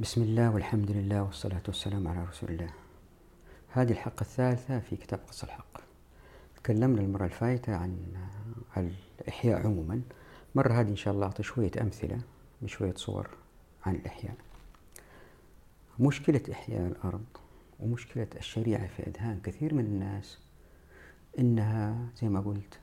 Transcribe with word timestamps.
بسم 0.00 0.22
الله 0.22 0.50
والحمد 0.50 0.90
لله 0.90 1.22
والصلاة 1.22 1.62
والسلام 1.68 2.08
على 2.08 2.24
رسول 2.24 2.50
الله 2.50 2.70
هذه 3.68 3.92
الحلقة 3.92 4.20
الثالثة 4.20 4.78
في 4.78 4.96
كتاب 4.96 5.20
قص 5.28 5.44
الحق 5.44 5.80
تكلمنا 6.56 7.00
المرة 7.00 7.24
الفايتة 7.24 7.74
عن 7.76 7.96
الإحياء 9.20 9.66
عموما 9.66 10.02
مرة 10.54 10.72
هذه 10.72 10.88
إن 10.88 10.96
شاء 10.96 11.14
الله 11.14 11.26
أعطي 11.26 11.42
شوية 11.42 11.70
أمثلة 11.80 12.20
بشوية 12.62 12.94
صور 12.96 13.30
عن 13.86 13.94
الإحياء 13.94 14.34
مشكلة 15.98 16.42
إحياء 16.52 16.86
الأرض 16.86 17.24
ومشكلة 17.80 18.28
الشريعة 18.36 18.86
في 18.86 19.02
أذهان 19.02 19.40
كثير 19.40 19.74
من 19.74 19.84
الناس 19.84 20.38
إنها 21.38 22.08
زي 22.20 22.28
ما 22.28 22.40
قلت 22.40 22.78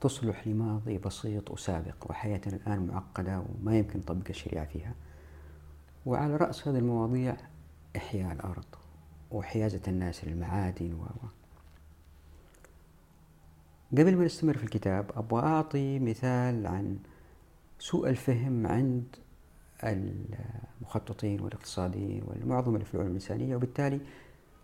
تصلح 0.00 0.46
لماضي 0.48 0.98
بسيط 0.98 1.50
وسابق 1.50 2.10
وحياتنا 2.10 2.56
الآن 2.56 2.86
معقدة 2.86 3.44
وما 3.60 3.78
يمكن 3.78 3.98
نطبق 3.98 4.28
الشريعة 4.30 4.64
فيها 4.64 4.94
وعلى 6.06 6.36
رأس 6.36 6.68
هذه 6.68 6.78
المواضيع 6.78 7.36
إحياء 7.96 8.32
الأرض 8.32 8.64
وحيازة 9.30 9.80
الناس 9.88 10.24
للمعادن 10.24 10.94
و 10.94 11.06
قبل 13.92 14.16
ما 14.16 14.24
نستمر 14.24 14.56
في 14.58 14.64
الكتاب 14.64 15.10
أبغى 15.16 15.42
أعطي 15.42 15.98
مثال 15.98 16.66
عن 16.66 16.98
سوء 17.78 18.08
الفهم 18.08 18.66
عند 18.66 19.16
المخططين 19.84 21.40
والاقتصاديين 21.40 22.22
والمعظم 22.26 22.74
اللي 22.74 22.84
في 22.84 22.94
العلوم 22.94 23.10
الإنسانية 23.10 23.56
وبالتالي 23.56 24.00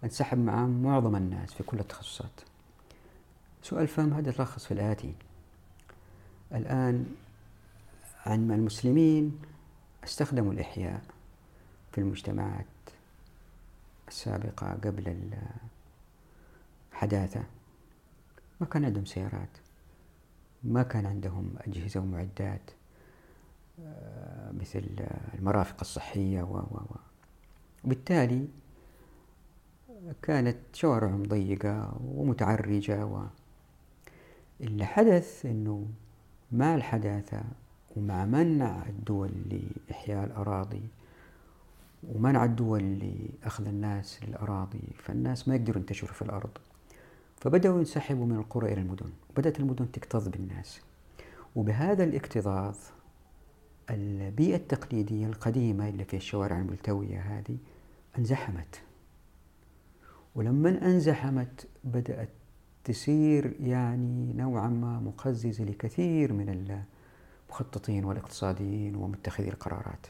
أنسحب 0.05 0.39
معهم 0.39 0.83
معظم 0.83 1.17
الناس 1.17 1.55
في 1.55 1.63
كل 1.63 1.79
التخصصات. 1.79 2.41
سوء 3.63 3.81
الفهم 3.81 4.13
هذا 4.13 4.29
يتلخص 4.29 4.65
في 4.67 4.75
الآتي. 4.75 5.15
الآن 6.53 7.07
عن 8.27 8.51
المسلمين 8.51 9.39
استخدموا 10.05 10.53
الإحياء. 10.53 11.03
المجتمعات 11.99 12.67
السابقة 14.09 14.73
قبل 14.73 15.33
الحداثة. 16.93 17.45
ما 18.61 18.67
كان 18.67 18.85
عندهم 18.85 19.05
سيارات. 19.05 19.49
ما 20.65 20.83
كان 20.83 21.07
عندهم 21.07 21.55
أجهزة 21.67 22.01
ومعدات 22.01 22.71
آه، 23.85 24.53
مثل 24.53 24.85
المرافق 25.35 25.77
الصحية 25.81 26.43
و 26.43 26.57
و 26.57 26.77
و. 26.91 26.97
وبالتالي 27.85 28.49
كانت 30.23 30.57
شوارعهم 30.73 31.23
ضيقة 31.23 32.01
ومتعرجة 32.05 33.07
و. 33.07 33.23
اللي 34.61 34.85
حدث 34.85 35.47
أنه 35.47 35.87
مع 36.53 36.75
الحداثة 36.75 37.43
ومع 37.97 38.25
منع 38.25 38.87
الدول 38.87 39.31
لإحياء 39.89 40.25
الأراضي 40.25 40.83
ومنع 42.03 42.45
الدول 42.45 42.99
لأخذ 42.99 43.67
الناس 43.67 44.21
للأراضي 44.25 44.83
فالناس 44.99 45.49
ما 45.49 45.55
يقدروا 45.55 45.81
ينتشروا 45.81 46.13
في 46.13 46.23
الأرض. 46.23 46.51
فبدأوا 47.37 47.79
ينسحبوا 47.79 48.27
من 48.27 48.37
القرى 48.37 48.73
إلى 48.73 48.81
المدن 48.81 49.11
بدأت 49.37 49.61
المدن 49.61 49.93
تكتظ 49.93 50.29
بالناس. 50.29 50.81
وبهذا 51.57 52.05
الاكتظاظ 52.05 52.77
البيئة 53.91 54.57
التقليدية 54.57 55.27
القديمة 55.27 55.89
اللي 55.89 56.05
في 56.05 56.17
الشوارع 56.17 56.59
الملتوية 56.59 57.21
هذه 57.21 57.57
انزحمت. 58.19 58.81
ولما 60.35 60.87
انزحمت 60.87 61.67
بدأت 61.85 62.29
تسير 62.85 63.57
يعني 63.61 64.33
نوعا 64.33 64.69
ما 64.69 65.01
مقززة 65.01 65.65
لكثير 65.65 66.33
من 66.33 66.79
المخططين 67.51 68.05
والاقتصاديين 68.05 68.97
ومتخذي 68.97 69.49
القرارات. 69.49 70.07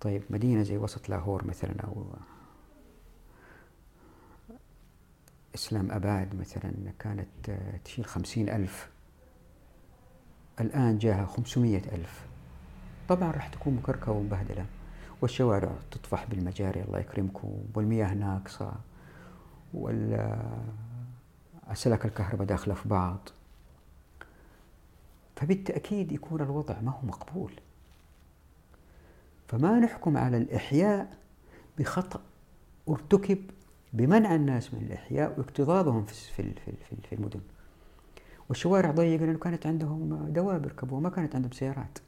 طيب 0.00 0.22
مدينة 0.30 0.62
زي 0.62 0.76
وسط 0.76 1.08
لاهور 1.08 1.46
مثلا 1.46 1.80
أو 1.84 2.04
إسلام 5.54 5.92
أباد 5.92 6.40
مثلا 6.40 6.72
كانت 6.98 7.50
تشيل 7.84 8.04
خمسين 8.04 8.48
ألف. 8.48 8.90
الآن 10.60 10.98
جاها 10.98 11.26
خمسمية 11.26 11.82
ألف. 11.92 12.26
طبعا 13.08 13.30
راح 13.30 13.48
تكون 13.48 13.74
مكركة 13.74 14.12
ومبهدلة 14.12 14.66
والشوارع 15.20 15.72
تطفح 15.90 16.24
بالمجاري 16.24 16.82
الله 16.82 16.98
يكرمكم 16.98 17.54
والمياه 17.74 18.14
ناقصة 18.14 18.72
والسلك 19.74 20.44
الكهرباء 22.04 22.46
داخلة 22.46 22.74
في 22.74 22.88
بعض. 22.88 23.28
فبالتأكيد 25.36 26.12
يكون 26.12 26.40
الوضع 26.40 26.80
ما 26.80 26.90
هو 26.90 27.06
مقبول. 27.06 27.52
فما 29.50 29.78
نحكم 29.78 30.16
على 30.16 30.36
الإحياء 30.36 31.18
بخطأ 31.78 32.20
ارتكب 32.88 33.38
بمنع 33.92 34.34
الناس 34.34 34.74
من 34.74 34.82
الإحياء 34.82 35.38
واكتظاظهم 35.38 36.04
في 36.04 36.52
في 37.02 37.12
المدن. 37.12 37.40
والشوارع 38.48 38.90
ضيقة 38.90 39.24
لأنه 39.24 39.38
كانت 39.38 39.66
عندهم 39.66 40.28
دواب 40.28 40.64
يركبوها 40.64 41.00
ما 41.00 41.10
كانت 41.10 41.34
عندهم 41.34 41.52
سيارات. 41.52 41.98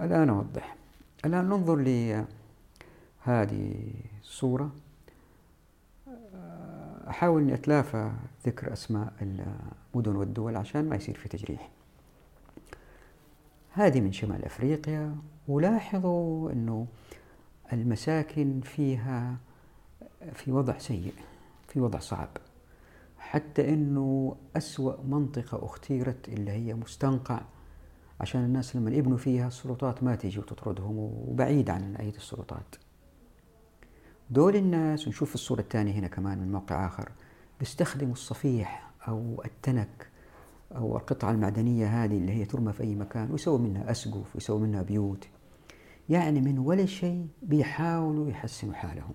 الآن 0.00 0.28
أوضح. 0.28 0.76
الآن 1.24 1.44
ننظر 1.44 1.76
لهذه 1.76 3.74
الصورة. 4.22 4.70
أحاول 7.08 7.42
أني 7.42 7.54
أتلافى 7.54 8.12
ذكر 8.46 8.72
أسماء 8.72 9.12
المدن 9.94 10.16
والدول 10.16 10.56
عشان 10.56 10.88
ما 10.88 10.96
يصير 10.96 11.14
في 11.14 11.28
تجريح. 11.28 11.70
هذه 13.76 14.00
من 14.00 14.12
شمال 14.12 14.44
أفريقيا. 14.44 15.16
ولاحظوا 15.48 16.52
أنه 16.52 16.86
المساكن 17.72 18.60
فيها 18.60 19.36
في 20.32 20.52
وضع 20.52 20.78
سيء 20.78 21.14
في 21.68 21.80
وضع 21.80 21.98
صعب 21.98 22.28
حتى 23.18 23.68
أنه 23.74 24.36
أسوأ 24.56 25.02
منطقة 25.02 25.64
أختيرت 25.64 26.28
اللي 26.28 26.50
هي 26.50 26.74
مستنقع 26.74 27.40
عشان 28.20 28.44
الناس 28.44 28.76
لما 28.76 28.90
يبنوا 28.90 29.18
فيها 29.18 29.48
السلطات 29.48 30.02
ما 30.02 30.14
تيجي 30.16 30.38
وتطردهم 30.38 30.98
وبعيد 30.98 31.70
عن 31.70 31.96
أيدي 31.96 32.16
السلطات. 32.16 32.74
دول 34.30 34.56
الناس 34.56 35.06
ونشوف 35.06 35.34
الصورة 35.34 35.60
الثانية 35.60 35.92
هنا 35.92 36.08
كمان 36.08 36.38
من 36.38 36.52
موقع 36.52 36.86
آخر 36.86 37.08
بيستخدموا 37.60 38.12
الصفيح 38.12 38.90
أو 39.08 39.42
التنك 39.44 40.08
أو 40.72 40.96
القطعة 40.96 41.30
المعدنية 41.30 42.04
هذه 42.04 42.18
اللي 42.18 42.32
هي 42.32 42.44
ترمى 42.44 42.72
في 42.72 42.82
أي 42.82 42.94
مكان 42.94 43.30
ويسووا 43.30 43.58
منها 43.58 43.90
أسقف 43.90 44.34
ويسووا 44.34 44.60
منها 44.60 44.82
بيوت. 44.82 45.28
يعني 46.08 46.40
من 46.40 46.58
ولا 46.58 46.86
شيء 46.86 47.26
بيحاولوا 47.42 48.30
يحسنوا 48.30 48.74
حالهم. 48.74 49.14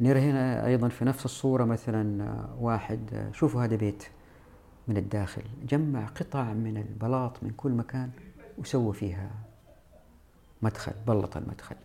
نرى 0.00 0.20
هنا 0.20 0.66
أيضا 0.66 0.88
في 0.88 1.04
نفس 1.04 1.24
الصورة 1.24 1.64
مثلا 1.64 2.34
واحد 2.58 3.30
شوفوا 3.32 3.64
هذا 3.64 3.76
بيت 3.76 4.04
من 4.88 4.96
الداخل. 4.96 5.42
جمع 5.68 6.06
قطع 6.06 6.52
من 6.52 6.76
البلاط 6.76 7.42
من 7.42 7.50
كل 7.50 7.72
مكان 7.72 8.10
وسوى 8.58 8.94
فيها 8.94 9.30
مدخل 10.62 10.92
بلط 11.06 11.36
المدخل. 11.36 11.76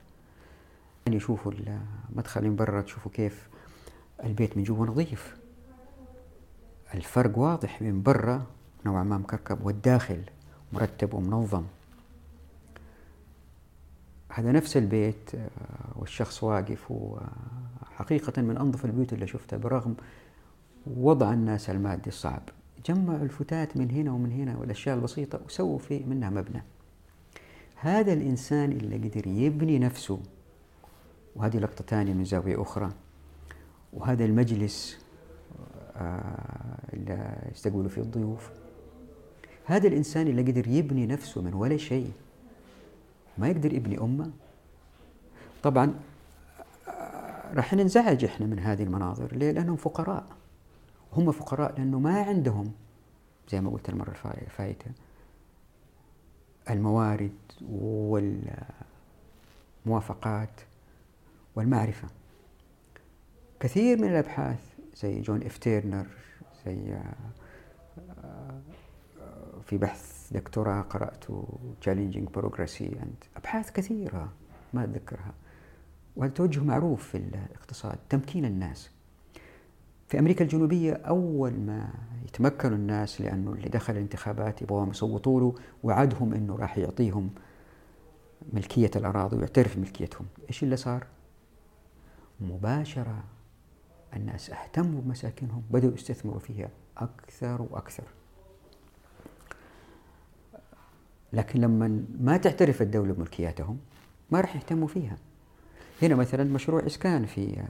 يعني 1.06 1.18
يشوفوا 1.18 1.51
المدخل 2.09 2.44
من 2.44 2.56
برا 2.56 2.81
تشوفوا 2.81 3.12
كيف 3.12 3.50
البيت 4.23 4.57
من 4.57 4.63
جوا 4.63 4.85
نظيف. 4.85 5.41
الفرق 6.94 7.38
واضح 7.38 7.81
من 7.81 8.03
برا 8.03 8.46
نوعا 8.85 9.03
ما 9.03 9.18
مكركب 9.18 9.66
والداخل 9.66 10.22
مرتب 10.74 11.13
ومنظم. 11.13 11.63
هذا 14.29 14.52
نفس 14.52 14.78
البيت 14.78 15.35
آه، 15.35 15.50
والشخص 15.96 16.44
واقف 16.44 16.91
وحقيقة 16.91 18.41
من 18.41 18.57
أنظف 18.57 18.85
البيوت 18.85 19.13
اللي 19.13 19.28
شفتها 19.28 19.57
برغم 19.57 19.96
وضع 20.97 21.34
الناس 21.34 21.69
المادي 21.69 22.09
الصعب. 22.09 22.41
جمعوا 22.85 23.24
الفتات 23.24 23.78
من 23.78 23.91
هنا 23.91 24.12
ومن 24.12 24.31
هنا 24.31 24.57
والأشياء 24.57 24.96
البسيطة 24.96 25.40
وسووا 25.46 25.80
في 25.80 26.00
منها 26.00 26.30
مبنى. 26.30 26.63
هذا 27.75 28.13
الإنسان 28.13 28.71
اللي 28.71 28.95
قدر 28.95 29.27
يبني 29.27 29.80
نفسه. 29.80 30.19
وهذه 31.36 31.57
لقطة 31.57 31.83
ثانية 31.88 32.13
من 32.13 32.25
زاوية 32.25 32.62
أخرى. 32.62 32.89
وهذا 33.94 34.25
المجلس 34.25 34.98
آه، 35.60 35.81
يستقبلوا 37.51 37.89
فيه 37.89 38.01
الضيوف. 38.01 38.50
هذا 39.65 39.88
الإنسان 39.88 40.27
اللي 40.27 40.42
قدر 40.42 40.68
يبني 40.68 41.07
نفسه 41.07 41.42
من 41.42 41.53
ولا 41.53 41.77
شيء. 41.77 42.12
ما 43.38 43.48
يقدر 43.48 43.74
يبني 43.74 43.98
أمة. 44.01 44.31
طبعا 45.63 45.94
راح 47.53 47.74
ننزعج 47.74 48.24
إحنا 48.24 48.45
من 48.45 48.59
هذه 48.59 48.83
المناظر. 48.83 49.36
ليه؟ 49.36 49.51
لأنهم 49.51 49.75
فقراء. 49.75 50.25
هم 51.13 51.31
فقراء 51.31 51.77
لأنه 51.77 52.00
ما 52.00 52.21
عندهم 52.21 52.71
زي 53.50 53.62
ما 53.62 53.69
قلت 53.69 53.89
المرة 53.89 54.15
الفائتة 54.42 54.92
الموارد 56.69 57.31
والموافقات 59.86 60.62
والمعرفة. 61.56 62.07
كثير 63.59 63.98
من 63.98 64.07
الأبحاث 64.07 64.59
زي 64.98 65.21
جون 65.21 65.44
اف 65.44 65.57
تيرنر 65.57 66.06
زي 66.66 66.94
آه، 68.24 68.60
في 69.66 69.78
بحث 69.78 70.34
دكتوراه 70.34 70.81
قرأت 70.81 71.25
Challenging 71.86 72.40
Bureaucracy 72.39 72.95
أبحاث 73.38 73.72
كثيرة 73.72 74.30
ما 74.74 74.84
أتذكرها. 74.84 75.34
وهذا 76.16 76.34
توجه 76.34 76.63
معروف 76.63 77.08
في 77.08 77.18
الاقتصاد 77.18 77.98
تمكين 78.10 78.46
الناس. 78.46 78.90
في 80.08 80.19
أمريكا 80.19 80.44
الجنوبية 80.44 80.94
أول 80.94 81.52
ما 81.52 81.94
يتمكنوا 82.25 82.78
الناس 82.78 83.22
لأنه 83.22 83.52
اللي 83.52 83.69
دخل 83.69 83.94
الانتخابات 83.94 84.62
يبغون 84.62 84.90
يصوتوا 84.90 85.40
له 85.40 85.56
وعدهم 85.84 86.34
أنه 86.34 86.56
راح 86.56 86.78
يعطيهم 86.78 87.30
ملكية 88.54 88.92
الأراضي 88.96 89.38
ويعترف 89.38 89.78
بملكيتهم. 89.78 90.28
إيش 90.50 90.63
اللي 90.63 90.78
صار؟ 90.78 91.08
مباشرة 92.40 93.24
الناس 94.16 94.50
أهتموا 94.50 95.02
بمساكنهم 95.02 95.63
بدأوا 95.72 95.94
يستثمروا 95.94 96.40
فيها 96.40 96.69
أكثر 96.98 97.62
وأكثر. 97.69 98.04
لكن 101.34 101.62
لما 101.62 102.04
ما 102.19 102.38
تعترف 102.38 102.81
الدولة 102.81 103.13
بملكياتهم 103.13 103.78
ما 104.31 104.42
راح 104.42 104.56
يهتموا 104.56 104.88
فيها. 104.88 105.18
هنا 106.02 106.16
مثلا 106.16 106.44
مشروع 106.44 106.86
إسكان 106.86 107.25
في 107.25 107.60
آه، 107.60 107.66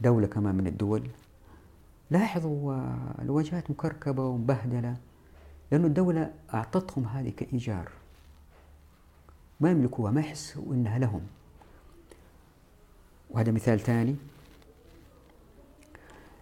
دولة 0.00 0.26
كمان 0.26 0.54
من 0.54 0.66
الدول. 0.66 1.08
لاحظوا 2.10 2.74
آه، 2.74 3.14
الواجهات 3.22 3.70
مكركبة 3.70 4.24
ومبهدلة 4.26 4.96
لأن 5.72 5.84
الدولة 5.84 6.32
أعطتهم 6.54 7.04
هذه 7.04 7.30
كإيجار. 7.30 7.88
ما 9.60 9.70
يملكوها 9.70 10.10
ما 10.10 10.20
يحسوا 10.20 10.74
إنها 10.74 10.98
لهم. 10.98 11.20
وهذا 13.30 13.52
مثال 13.52 13.80
ثاني. 13.80 14.16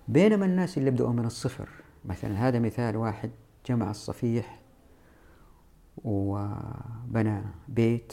بينما 0.09 0.47
الناس 0.47 0.79
اللي 0.79 0.91
بدأوا 0.91 1.13
من 1.13 1.25
الصفر 1.25 1.69
مثلا 2.05 2.49
هذا 2.49 2.59
مثال 2.59 2.97
واحد 2.97 3.31
جمع 3.67 3.91
الصفيح 3.91 4.61
وبنى 6.05 7.43
بيت 7.69 8.13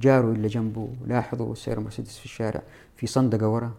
جاره 0.00 0.32
اللي 0.32 0.48
جنبه 0.48 0.88
لاحظوا 1.06 1.54
سير 1.54 1.80
مرسيدس 1.80 2.18
في 2.18 2.24
الشارع 2.24 2.62
في 2.96 3.06
صندقة 3.06 3.48
ورا 3.48 3.74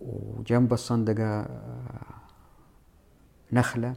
وجنب 0.00 0.72
الصندقة 0.72 1.40
آه، 1.40 2.20
نخلة 3.52 3.94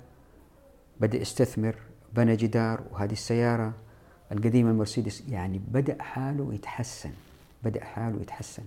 بدأ 0.99 1.17
يستثمر 1.17 1.75
بنى 2.13 2.35
جدار 2.35 2.83
وهذه 2.91 3.11
السيارة 3.11 3.73
القديمة 4.31 4.71
المرسيدس 4.71 5.23
يعني 5.29 5.61
بدأ 5.67 6.03
حاله 6.03 6.53
يتحسن 6.53 7.11
بدأ 7.63 7.83
حاله 7.83 8.21
يتحسن. 8.21 8.63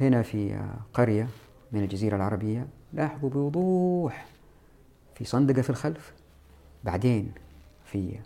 هنا 0.00 0.22
في 0.22 0.68
قرية 0.94 1.28
من 1.72 1.82
الجزيرة 1.82 2.16
العربية 2.16 2.66
لاحظوا 2.92 3.30
بوضوح 3.30 4.26
في 5.14 5.24
صندقة 5.24 5.62
في 5.62 5.70
الخلف 5.70 6.14
بعدين 6.84 7.32
في 7.84 8.18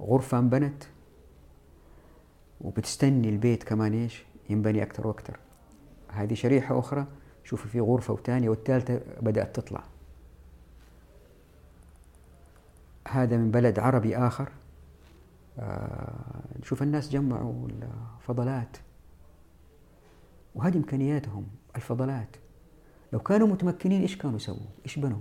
غرفة 0.00 0.38
انبنت 0.38 0.84
وبتستني 2.60 3.28
البيت 3.28 3.62
كمان 3.62 3.92
إيش؟ 3.92 4.24
ينبني 4.50 4.82
أكثر 4.82 5.06
وأكثر 5.06 5.38
هذه 6.08 6.34
شريحة 6.34 6.78
أخرى 6.78 7.06
شوفوا 7.44 7.70
في 7.70 7.80
غرفة 7.80 8.14
وثانية 8.14 8.48
والثالثة 8.48 9.00
بدأت 9.20 9.56
تطلع. 9.56 9.84
هذا 13.08 13.36
من 13.36 13.50
بلد 13.50 13.78
عربي 13.78 14.16
آخر. 14.16 14.52
آه 15.58 16.42
نشوف 16.60 16.82
الناس 16.82 17.08
جمعوا 17.10 17.68
الفضلات. 18.18 18.76
وهذه 20.54 20.76
إمكانياتهم. 20.76 21.46
الفضلات. 21.76 22.36
لو 23.12 23.20
كانوا 23.20 23.48
متمكنين 23.48 24.02
إيش 24.02 24.16
كانوا 24.16 24.38
سووا 24.38 24.66
إيش 24.84 24.98
بنوا؟ 24.98 25.20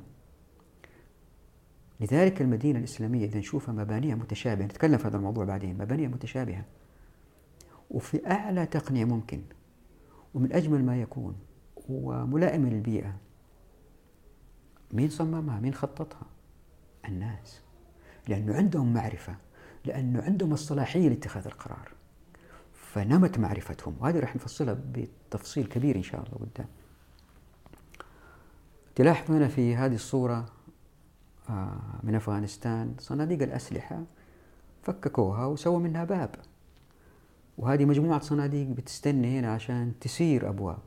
لذلك 2.00 2.42
المدينة 2.42 2.80
الإسلامية 2.80 3.25
إذا 3.25 3.39
نشوفها 3.39 3.74
مبانيها 3.74 4.15
متشابهة 4.15 4.65
نتكلم 4.65 4.98
في 4.98 5.07
هذا 5.07 5.18
الموضوع 5.18 5.45
بعدين 5.45 5.77
مبانيها 5.77 6.09
متشابهة. 6.09 6.65
وفي 7.89 8.31
أعلى 8.31 8.65
تقنية 8.65 9.06
ممكن 9.06 9.42
ومن 10.33 10.53
أجمل 10.53 10.86
ما 10.86 11.01
يكون 11.01 11.36
وملائمة 11.89 12.69
للبيئة 12.69 13.15
مين 14.94 15.09
صممها؟ 15.09 15.59
مين 15.59 15.74
خططها؟ 15.74 16.27
الناس. 17.07 17.62
لأنه 18.27 18.56
عندهم 18.56 18.94
معرفة 18.94 19.36
لأنه 19.86 20.21
عندهم 20.21 20.53
الصلاحية 20.53 21.09
لاتخاذ 21.09 21.45
القرار. 21.45 21.92
فنمت 22.94 23.40
معرفتهم 23.40 23.96
وهذه 24.00 24.20
راح 24.20 24.36
نفصلها 24.36 24.78
بتفصيل 24.94 25.66
كبير 25.66 25.96
إن 25.96 26.04
شاء 26.04 26.24
الله 26.24 26.34
قدام. 26.34 26.68
تلاحظ 28.96 29.32
هنا 29.32 29.48
في 29.48 29.76
هذه 29.76 29.96
الصورة 29.96 30.46
آه، 31.50 31.80
من 32.04 32.16
أفغانستان 32.16 32.96
صناديق 33.00 33.42
الأسلحة 33.42 34.04
فككوها 34.84 35.46
وسووا 35.46 35.80
منها 35.80 36.04
باب. 36.04 36.36
وهذه 37.58 37.86
مجموعة 37.86 38.20
صناديق 38.20 38.68
بتستني 38.68 39.40
هنا 39.40 39.54
عشان 39.54 39.94
تسير 40.00 40.50
أبواب. 40.50 40.82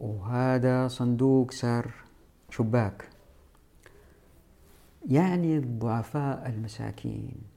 وهذا 0.00 0.88
صندوق 0.88 1.50
صار 1.50 1.94
شباك. 2.50 3.08
يعني 5.08 5.56
الضعفاء 5.56 6.48
المساكين. 6.48 7.55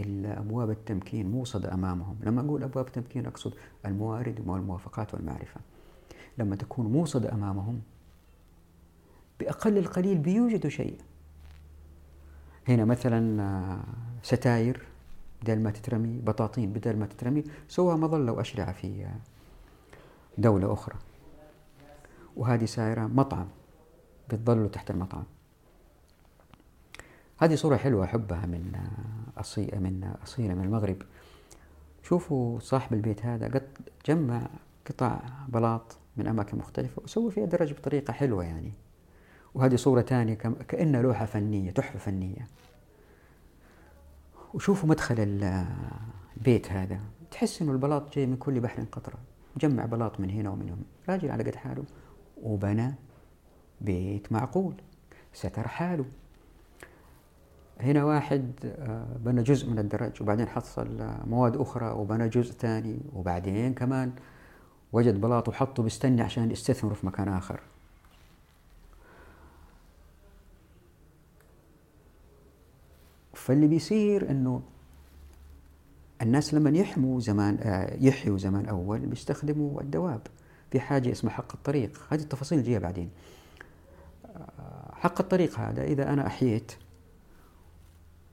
أبواب 0.00 0.70
التمكين 0.70 1.30
موصدة 1.30 1.74
أمامهم. 1.74 2.16
لما 2.22 2.40
أقول 2.40 2.62
أبواب 2.62 2.86
التمكين 2.86 3.26
أقصد 3.26 3.54
الموارد 3.86 4.42
والموافقات 4.46 5.14
والمعرفة. 5.14 5.60
لما 6.38 6.56
تكون 6.56 6.86
موصدة 6.86 7.32
أمامهم 7.32 7.80
بأقل 9.40 9.78
القليل 9.78 10.18
بيوجدوا 10.18 10.70
شيء. 10.70 10.98
هنا 12.68 12.84
مثلا 12.84 13.42
آه، 13.42 13.80
ستاير 14.22 14.86
بدل 15.42 15.60
ما 15.60 15.70
تترمي 15.70 16.20
بطاطين 16.20 16.72
بدل 16.72 16.96
ما 16.96 17.06
تترمي 17.06 17.44
سوى 17.68 17.96
مظلة 17.96 18.32
وأشرعة 18.32 18.72
في 18.72 19.04
آه، 19.04 19.16
دولة 20.38 20.72
أخرى. 20.72 20.96
وهذه 22.36 22.64
سائرة 22.64 23.06
مطعم 23.06 23.48
بتظلوا 24.30 24.68
تحت 24.68 24.90
المطعم. 24.90 25.24
هذه 27.38 27.54
صورة 27.54 27.76
حلوة 27.76 28.04
أحبها 28.04 28.46
من 28.46 28.72
آه، 28.74 29.21
أصيلة 29.38 29.78
من 29.78 30.04
أصيلة 30.22 30.54
من 30.54 30.64
المغرب. 30.64 30.96
شوفوا 32.02 32.58
صاحب 32.60 32.94
البيت 32.94 33.26
هذا 33.26 33.46
قد 33.46 33.68
جمع 34.06 34.48
قطع 34.86 35.20
بلاط 35.48 35.98
من 36.16 36.26
أماكن 36.26 36.58
مختلفة 36.58 37.02
وسوى 37.02 37.30
فيها 37.30 37.46
درج 37.46 37.72
بطريقة 37.72 38.12
حلوة 38.12 38.44
يعني. 38.44 38.72
وهذه 39.54 39.76
صورة 39.76 40.02
ثانية 40.02 40.34
كأنها 40.68 41.02
لوحة 41.02 41.24
فنية 41.24 41.70
تحفة 41.70 41.98
فنية. 41.98 42.46
وشوفوا 44.54 44.88
مدخل 44.88 45.16
البيت 46.36 46.72
هذا. 46.72 47.00
تحس 47.30 47.62
إنه 47.62 47.72
البلاط 47.72 48.14
جاي 48.14 48.26
من 48.26 48.36
كل 48.36 48.60
بحر 48.60 48.82
قطرة. 48.92 49.18
جمع 49.56 49.84
بلاط 49.84 50.20
من 50.20 50.30
هنا 50.30 50.50
ومن 50.50 50.68
هنا. 50.68 50.82
راجل 51.08 51.30
على 51.30 51.44
قد 51.44 51.54
حاله. 51.54 51.84
وبنى 52.42 52.94
بيت 53.80 54.32
معقول. 54.32 54.74
ستر 55.32 55.68
حاله. 55.68 56.04
هنا 57.80 58.04
واحد 58.04 58.52
آه، 58.64 59.06
بنى 59.18 59.42
جزء 59.42 59.70
من 59.70 59.78
الدرج 59.78 60.22
وبعدين 60.22 60.48
حصل 60.48 60.88
مواد 61.26 61.56
أخرى 61.56 61.90
وبنى 61.90 62.28
جزء 62.28 62.52
ثاني 62.52 63.00
وبعدين 63.12 63.74
كمان 63.74 64.12
وجد 64.92 65.20
بلاط 65.20 65.48
وحطه 65.48 65.82
بيستني 65.82 66.22
عشان 66.22 66.50
يستثمر 66.50 66.94
في 66.94 67.06
مكان 67.06 67.28
آخر. 67.28 67.60
فاللي 73.34 73.66
بيصير 73.66 74.30
إنه 74.30 74.62
الناس 76.22 76.54
لما 76.54 76.70
يحموا 76.70 77.20
زمان 77.20 77.58
آه، 77.60 77.96
يحيوا 78.00 78.38
زمان 78.38 78.66
أول 78.66 78.98
بيستخدموا 78.98 79.80
الدواب 79.80 80.20
في 80.70 80.80
حاجة 80.80 81.12
اسمها 81.12 81.32
حق 81.32 81.52
الطريق. 81.54 82.00
هذه 82.10 82.20
التفاصيل 82.20 82.62
جاية 82.62 82.78
بعدين. 82.78 83.10
آه، 84.26 84.94
حق 84.94 85.20
الطريق 85.20 85.58
هذا 85.58 85.82
إذا 85.84 86.12
أنا 86.12 86.26
أحييت 86.26 86.72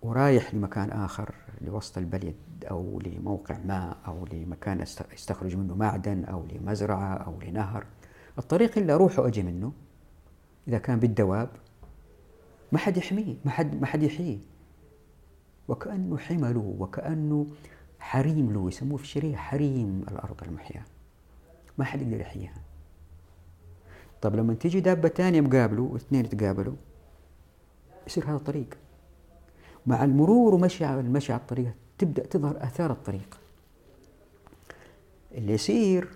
ورايح 0.02 0.54
لمكان 0.54 0.90
آخر 0.90 1.36
لوسط 1.62 1.98
البلد 1.98 2.36
أو 2.72 3.00
لموقع 3.00 3.58
ماء 3.58 3.98
أو 4.08 4.26
لمكان 4.26 4.82
استخرج 5.14 5.56
منه 5.56 5.76
معدن 5.76 6.24
أو 6.26 6.46
لمزرعة 6.46 7.14
أو 7.14 7.40
لنهر. 7.42 7.86
الطريق 8.38 8.78
اللي 8.78 8.94
أروح 8.94 9.20
واجي 9.20 9.44
منه 9.44 9.72
إذا 10.68 10.78
كان 10.78 11.00
بالدواب 11.00 11.50
ما 12.72 12.78
حد 12.78 12.98
يحميه 12.98 13.36
ما 13.46 13.52
حد 13.52 13.82
ما 13.82 13.86
حد 13.86 14.04
يحييه. 14.04 14.40
وكأنه 15.68 16.18
حمله 16.18 16.76
وكأنه 16.80 17.48
حريم 18.00 18.54
له 18.54 18.68
يسموه 18.68 18.98
في 18.98 19.04
الشريعة 19.04 19.42
حريم 19.42 20.06
الأرض 20.12 20.44
المحياة 20.44 20.86
ما 21.78 21.86
حد 21.86 22.02
يقدر 22.02 22.20
يحييها. 22.20 22.62
طب 24.22 24.36
لما 24.36 24.54
تيجي 24.54 24.80
دابة 24.80 25.10
ثانية 25.10 25.42
مقابله 25.42 25.82
واثنين 25.82 26.26
يتقابلوا 26.26 26.76
يصير 28.08 28.26
هذا 28.26 28.36
الطريق. 28.36 28.78
مع 29.90 30.04
المرور 30.04 30.54
ومشي 30.54 30.86
على 30.86 31.00
المشي 31.00 31.34
على 31.34 31.42
الطريق. 31.42 31.74
تبدأ 31.98 32.26
تظهر 32.26 32.64
آثار 32.64 32.92
الطريق. 32.92 33.40
اللي 35.32 35.54
يصير 35.54 36.10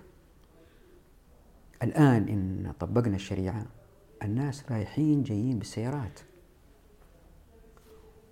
الآن 1.84 2.28
إن 2.28 2.74
طبقنا 2.80 3.16
الشريعة 3.16 3.66
الناس 4.24 4.72
رايحين 4.72 5.24
جايين 5.24 5.60
بالسيارات. 5.60 6.20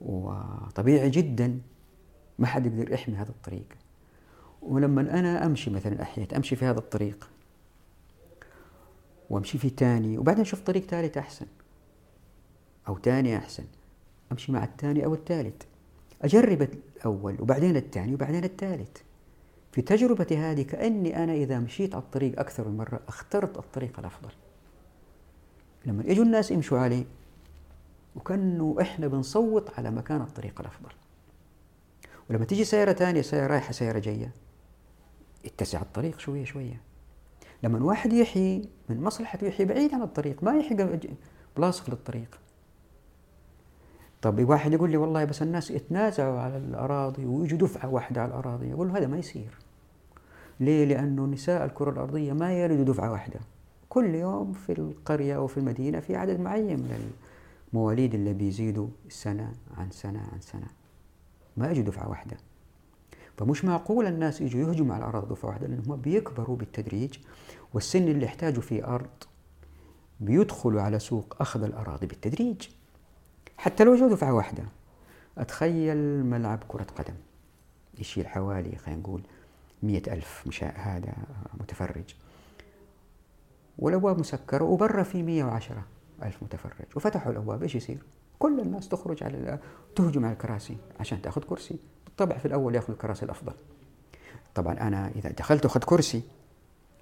وطبيعي 0.02 1.10
جدا 1.10 1.60
ما 2.40 2.48
حد 2.48 2.66
يقدر 2.66 2.92
يحمي 2.92 3.16
هذا 3.16 3.30
الطريق. 3.30 3.68
ولما 4.62 5.02
أنا 5.02 5.46
أمشي 5.46 5.70
مثلا 5.70 6.02
أحيانا 6.02 6.38
أمشي 6.38 6.56
في 6.56 6.66
هذا 6.66 6.80
الطريق 6.80 7.30
وأمشي 9.30 9.58
في 9.58 9.70
تاني 9.70 10.18
وبعدين 10.18 10.42
أشوف 10.42 10.62
طريق 10.62 10.84
ثالث 10.84 11.18
أحسن 11.18 11.46
أو 12.88 12.98
تاني 12.98 13.38
أحسن. 13.38 13.64
أمشي 14.32 14.52
مع 14.52 14.64
الثاني 14.64 15.06
أو 15.06 15.14
الثالث. 15.14 15.62
أجرب 16.22 16.62
الأول 16.62 17.42
وبعدين 17.42 17.76
الثاني 17.76 18.14
وبعدين 18.14 18.44
الثالث. 18.44 18.98
في 19.72 19.82
تجربتي 19.82 20.38
هذه 20.38 20.62
كأني 20.62 21.24
أنا 21.24 21.34
إذا 21.34 21.60
مشيت 21.60 21.96
على 21.96 22.04
الطريق 22.04 22.40
أكثر 22.40 22.68
من 22.68 22.78
مرة 22.78 23.00
اخترت 23.08 23.58
الطريق 23.58 24.00
الأفضل. 24.00 24.30
لما 25.86 26.04
يجوا 26.08 26.26
الناس 26.26 26.52
يمشوا 26.52 26.80
عليه 26.80 27.06
وكأنه 28.16 28.76
إحنا 28.82 29.08
بنصوت 29.08 29.70
على 29.80 29.92
مكان 29.92 30.22
الطريق 30.22 30.62
الأفضل. 30.62 30.92
ولما 32.30 32.46
تيجي 32.46 32.64
سيارة 32.64 32.94
ثانية 32.94 33.22
سيارة 33.22 33.48
رايحة 33.48 33.72
سيارة 33.72 34.00
جاية 34.00 34.32
يتسع 35.46 35.82
الطريق 35.82 36.20
شوية 36.20 36.46
شوية. 36.46 36.82
لما 37.64 37.84
واحد 37.84 38.14
يحيي 38.14 38.70
من 38.90 39.02
مصلحته 39.02 39.48
يحيي 39.48 39.66
بعيد 39.66 39.94
عن 39.94 40.02
الطريق 40.02 40.44
ما 40.44 40.58
يحيي 40.58 41.00
بلاصق 41.58 41.90
للطريق. 41.90 42.40
طب 44.22 44.50
واحد 44.50 44.74
يقول 44.74 44.92
لي 44.92 44.98
والله 44.98 45.26
بس 45.26 45.42
الناس 45.42 45.72
يتنازعوا 45.72 46.40
على 46.40 46.58
الأراضي 46.58 47.26
ويجوا 47.26 47.58
دفعة 47.58 47.90
واحدة 47.90 48.22
على 48.22 48.30
الأراضي 48.30 48.74
أقول 48.74 48.88
له 48.88 48.98
هذا 48.98 49.08
ما 49.08 49.18
يصير. 49.18 49.58
ليه؟ 50.60 50.86
لأنه 50.86 51.26
نساء 51.26 51.66
الكرة 51.66 51.92
الأرضية 51.92 52.34
ما 52.34 52.54
يلدوا 52.54 52.86
دفعة 52.86 53.12
واحدة. 53.12 53.40
كل 53.90 54.16
يوم 54.16 54.54
في 54.54 54.72
القرية 54.72 55.36
أو 55.36 55.48
في 55.48 55.58
المدينة 55.58 56.00
في 56.00 56.16
عدد 56.16 56.40
معين 56.40 56.80
من 56.80 57.12
المواليد 57.74 58.14
اللي 58.14 58.34
بيزيدوا 58.34 58.88
سنة 59.10 59.54
عن 59.78 59.92
سنة 59.92 60.20
عن 60.20 60.40
سنة. 60.42 60.68
ما 61.58 61.72
يجوا 61.72 61.84
دفعة 61.84 62.10
واحدة. 62.10 62.38
فمش 63.38 63.66
معقول 63.66 64.08
الناس 64.08 64.42
يجوا 64.42 64.62
يهجموا 64.62 64.96
على 64.96 65.04
الأراضي 65.04 65.30
دفعة 65.30 65.50
واحدة 65.50 65.68
لأنهم 65.68 65.96
بيكبروا 65.96 66.56
بالتدريج 66.56 67.18
والسن 67.74 68.08
اللي 68.08 68.26
يحتاجوا 68.26 68.62
فيه 68.62 68.96
أرض 68.96 69.10
بيدخلوا 70.20 70.82
على 70.82 71.00
سوق 71.00 71.36
أخذ 71.40 71.64
الأراضي 71.64 72.08
بالتدريج. 72.08 72.68
حتى 73.62 73.84
لو 73.84 73.96
جو 73.96 74.08
دفعة 74.08 74.34
واحدة. 74.34 74.64
أتخيل 75.38 76.26
ملعب 76.26 76.64
كرة 76.68 76.88
قدم. 76.96 77.14
يشيل 78.00 78.28
حوالي 78.28 78.76
خلينا 78.76 79.02
نقول 79.02 79.22
مية 79.84 80.02
ألف 80.08 80.44
مش 80.48 80.64
هذا 80.64 81.14
متفرج. 81.60 82.16
والأبواب 83.80 84.20
مسكرة 84.20 84.64
وبرا 84.64 85.04
في 85.04 85.24
مية 85.24 85.44
وعشرة 85.44 85.84
ألف 86.24 86.44
متفرج. 86.44 86.86
وفتحوا 86.96 87.32
الأبواب 87.32 87.64
إيش 87.64 87.76
يصير؟ 87.76 87.98
كل 88.40 88.60
الناس 88.60 88.90
تخرج 88.90 89.24
على 89.24 89.60
تهجم 89.96 90.26
على 90.26 90.34
الكراسي 90.34 90.78
عشان 91.00 91.22
تأخذ 91.22 91.44
كرسي. 91.44 91.80
بالطبع 92.06 92.38
في 92.38 92.46
الأول 92.46 92.76
يأخذ 92.76 92.92
الكراسي 92.94 93.26
الأفضل. 93.26 93.54
طبعا 94.56 94.74
أنا 94.74 95.12
إذا 95.16 95.32
دخلت 95.32 95.66
وأخذت 95.66 95.84
كرسي 95.84 96.22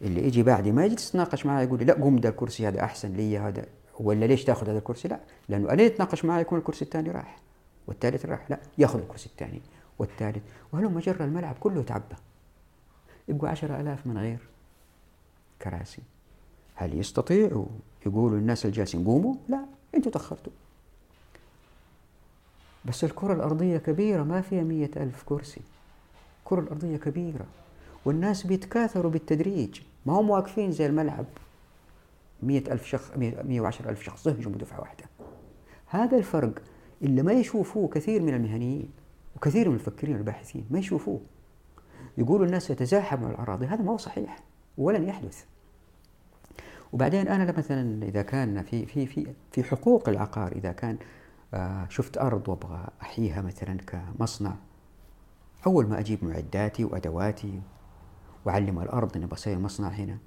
اللي 0.02 0.28
يجي 0.28 0.44
بعدي 0.44 0.72
ما 0.72 0.86
يجي 0.86 0.96
تتناقش 0.96 1.46
معي 1.46 1.66
يقول 1.66 1.80
لي 1.80 1.86
لا 1.86 1.94
قوم 1.94 2.20
ده 2.20 2.30
الكرسي 2.30 2.68
هذا 2.68 2.84
أحسن 2.84 3.14
لي 3.14 3.38
هذا 3.38 3.66
ولا 4.00 4.26
ليش 4.26 4.44
تاخذ 4.44 4.70
هذا 4.70 4.78
الكرسي؟ 4.78 5.08
لا 5.08 5.20
لأنه 5.50 5.70
أنا 5.70 5.84
يتناقش 5.84 6.26
معي 6.26 6.42
يكون 6.42 6.60
الكرسي 6.60 6.86
الثاني 6.86 7.12
راح 7.12 7.38
والثالث 7.88 8.26
راح 8.26 8.46
لا 8.50 8.60
ياخذ 8.78 9.00
الكرسي 9.00 9.30
الثاني 9.30 9.62
والثالث. 10.00 10.44
وهلما 10.74 11.00
جرى 11.02 11.24
الملعب 11.26 11.56
كله 11.60 11.84
تعبى؟ 11.84 12.16
يبقوا 13.28 13.50
عشرة 13.50 13.82
ألاف 13.82 14.08
من 14.08 14.18
غير 14.18 14.40
كراسي. 15.62 16.02
هل 16.76 17.00
يستطيعوا؟ 17.00 17.66
يقولوا 18.06 18.38
الناس 18.38 18.66
الجالسين 18.66 19.06
قوموا؟ 19.06 19.36
لا 19.50 19.66
أنتوا 19.96 20.12
تأخرتوا. 20.12 20.52
بس 22.86 23.04
الكرة 23.04 23.34
الأرضية 23.34 23.78
كبيرة 23.78 24.24
ما 24.24 24.42
فيها 24.42 24.64
مية 24.64 24.92
ألف 24.98 25.24
كرسي. 25.26 25.62
الكرة 26.40 26.60
الأرضية 26.60 26.98
كبيرة 26.98 27.46
والناس 28.06 28.48
بيتكاثروا 28.48 29.12
بالتدريج. 29.12 29.82
ما 30.06 30.14
هم 30.14 30.30
واقفين 30.30 30.72
زي 30.72 30.86
الملعب. 30.86 31.26
مئة 32.44 32.74
ألف 32.74 32.86
شخص 32.86 33.12
مئة 33.18 33.60
وعشر 33.60 33.90
ألف 33.90 34.04
شخص 34.04 34.28
يهجموا 34.28 34.58
دفعة 34.58 34.80
واحدة. 34.80 35.04
هذا 35.88 36.18
الفرق 36.18 36.54
اللي 37.02 37.22
ما 37.22 37.34
يشوفوه 37.34 37.88
كثير 37.88 38.22
من 38.22 38.34
المهنيين 38.34 38.90
وكثير 39.36 39.70
من 39.70 39.76
المفكرين 39.76 40.16
والباحثين 40.16 40.66
ما 40.70 40.80
يشوفوه. 40.80 41.22
يقولوا 42.18 42.46
الناس 42.46 42.70
يتزاحموا 42.70 43.28
على 43.28 43.36
الأراضي 43.36 43.66
هذا 43.66 43.82
ما 43.82 43.92
هو 43.92 43.98
صحيح 43.98 44.40
ولن 44.78 45.04
يحدث. 45.04 45.46
وبعدين 46.94 47.28
أنا 47.28 47.58
مثلا 47.58 48.06
إذا 48.06 48.22
كان 48.22 48.64
في 48.64 48.86
في 48.86 49.06
في 49.06 49.28
في 49.52 49.64
حقوق 49.64 50.10
العقار 50.10 50.52
إذا 50.52 50.72
كان 50.72 50.98
آه، 51.54 51.88
شفت 51.90 52.18
أرض 52.18 52.50
وأبغى 52.50 52.88
أحييها 53.02 53.42
مثلا 53.42 53.78
كمصنع 53.78 54.56
أول 55.68 55.88
ما 55.88 56.00
أجيب 56.00 56.24
معداتي 56.24 56.84
وأدواتي 56.84 57.62
وأعلم 58.46 58.80
الأرض 58.80 59.16
أني 59.18 59.26
بصير 59.26 59.60
مصنع 59.60 59.88
هنا 59.88 60.18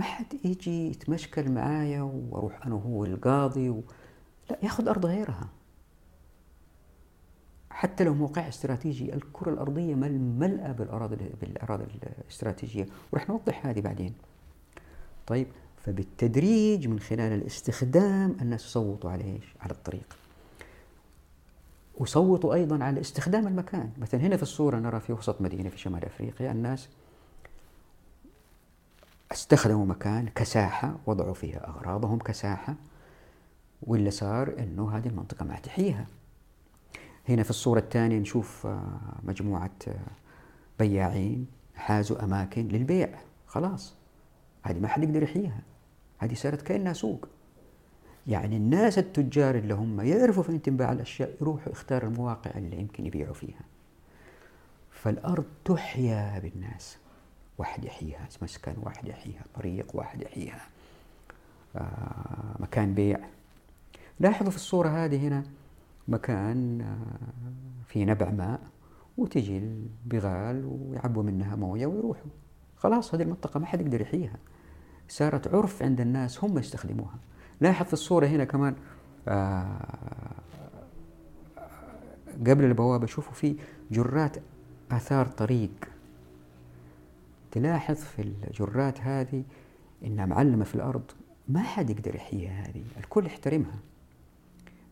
ما 0.00 0.06
حد 0.06 0.34
يجي 0.44 0.90
يتمشكل 0.90 1.50
معايا 1.50 2.02
وأروح 2.02 2.66
أنا 2.66 2.74
وهو 2.74 3.04
القاضي 3.04 3.70
و... 3.70 3.82
لا 4.50 4.58
ياخذ 4.62 4.88
أرض 4.88 5.06
غيرها. 5.06 5.48
حتى 7.70 8.04
لو 8.04 8.14
موقع 8.14 8.48
استراتيجي 8.48 9.14
الكرة 9.14 9.50
الأرضية 9.50 9.94
ملأة 9.94 10.72
بالأراضي 10.72 11.16
بالأراضي 11.40 11.84
الاستراتيجية. 12.22 12.86
ورح 13.12 13.28
نوضح 13.28 13.66
هذه 13.66 13.80
بعدين. 13.80 14.14
طيب 15.26 15.46
فبالتدريج 15.76 16.88
من 16.88 17.00
خلال 17.00 17.32
الاستخدام 17.32 18.36
الناس 18.40 18.64
يصوتوا 18.64 19.10
على 19.10 19.24
إيش؟ 19.24 19.54
على 19.60 19.72
الطريق. 19.72 20.16
وصوتوا 21.98 22.54
أيضا 22.54 22.84
على 22.84 23.00
استخدام 23.00 23.46
المكان. 23.46 23.90
مثلا 23.98 24.20
هنا 24.20 24.36
في 24.36 24.42
الصورة 24.42 24.76
نرى 24.76 25.00
في 25.00 25.12
وسط 25.12 25.40
مدينة 25.40 25.68
في 25.68 25.78
شمال 25.78 26.04
أفريقيا 26.04 26.52
الناس 26.52 26.88
استخدموا 29.32 29.86
مكان 29.86 30.28
كساحة 30.28 30.96
وضعوا 31.06 31.34
فيها 31.34 31.68
أغراضهم 31.68 32.18
كساحة 32.18 32.74
واللي 33.82 34.10
صار 34.10 34.54
أنه 34.58 34.96
هذه 34.96 35.08
المنطقة 35.08 35.44
ما 35.44 35.56
تحييها. 35.56 36.06
هنا 37.28 37.42
في 37.42 37.50
الصورة 37.50 37.78
الثانية 37.78 38.18
نشوف 38.18 38.66
آه، 38.66 39.00
مجموعة 39.22 39.70
آه، 39.88 39.94
بياعين 40.78 41.46
حازوا 41.74 42.24
أماكن 42.24 42.68
للبيع. 42.68 43.08
خلاص 43.46 43.94
هذه 44.62 44.78
ما 44.78 44.88
حد 44.88 45.02
يقدر 45.02 45.22
يحييها. 45.22 45.62
هذه 46.18 46.34
صارت 46.34 46.62
كأنها 46.62 46.92
سوق. 46.92 47.28
يعني 48.26 48.56
الناس 48.56 48.98
التجار 48.98 49.54
اللي 49.54 49.74
هم 49.74 50.00
يعرفوا 50.00 50.42
فين 50.42 50.62
تنباع 50.62 50.92
الأشياء 50.92 51.36
يروحوا 51.40 51.72
يختاروا 51.72 52.10
المواقع 52.10 52.50
اللي 52.54 52.76
يمكن 52.76 53.06
يبيعوا 53.06 53.34
فيها. 53.34 53.62
فالأرض 54.90 55.44
تحيا 55.64 56.38
بالناس. 56.38 56.98
واحد 57.60 57.84
يحييها 57.84 58.28
مسكن 58.42 58.74
واحد 58.82 59.08
يحييها 59.08 59.44
طريق 59.54 59.96
واحد 59.96 60.22
يحييها 60.22 60.60
آه 61.76 62.56
مكان 62.58 62.94
بيع. 62.94 63.20
لاحظوا 64.20 64.50
في 64.50 64.56
الصورة 64.56 64.88
هذه 64.88 65.28
هنا 65.28 65.44
مكان 66.08 66.80
آه 66.80 67.84
في 67.86 68.04
نبع 68.04 68.30
ماء 68.30 68.60
وتجي 69.18 69.58
البغال 69.58 70.64
ويعبوا 70.64 71.22
منها 71.22 71.56
موية 71.56 71.86
ويروحوا. 71.86 72.30
خلاص 72.76 73.14
هذه 73.14 73.22
المنطقة 73.22 73.60
ما 73.60 73.66
حد 73.66 73.80
يقدر 73.80 74.00
يحييها. 74.00 74.36
صارت 75.08 75.54
عرف 75.54 75.82
عند 75.82 76.00
الناس 76.00 76.44
هم 76.44 76.58
يستخدموها. 76.58 77.18
لاحظ 77.60 77.86
في 77.86 77.92
الصورة 77.92 78.26
هنا 78.26 78.44
كمان 78.44 78.76
آه 79.28 79.94
قبل 82.46 82.64
البوابة 82.64 83.06
شوفوا 83.06 83.32
في 83.32 83.56
جرات 83.90 84.36
آثار 84.92 85.26
طريق. 85.26 85.70
تلاحظ 87.52 87.94
في 87.94 88.22
الجرات 88.22 89.00
هذه 89.00 89.44
انها 90.04 90.26
معلمة 90.26 90.64
في 90.64 90.74
الأرض 90.74 91.10
ما 91.48 91.62
حد 91.62 91.90
يقدر 91.90 92.14
يحييها 92.14 92.62
هذه 92.62 92.84
الكل 92.96 93.26
يحترمها. 93.26 93.78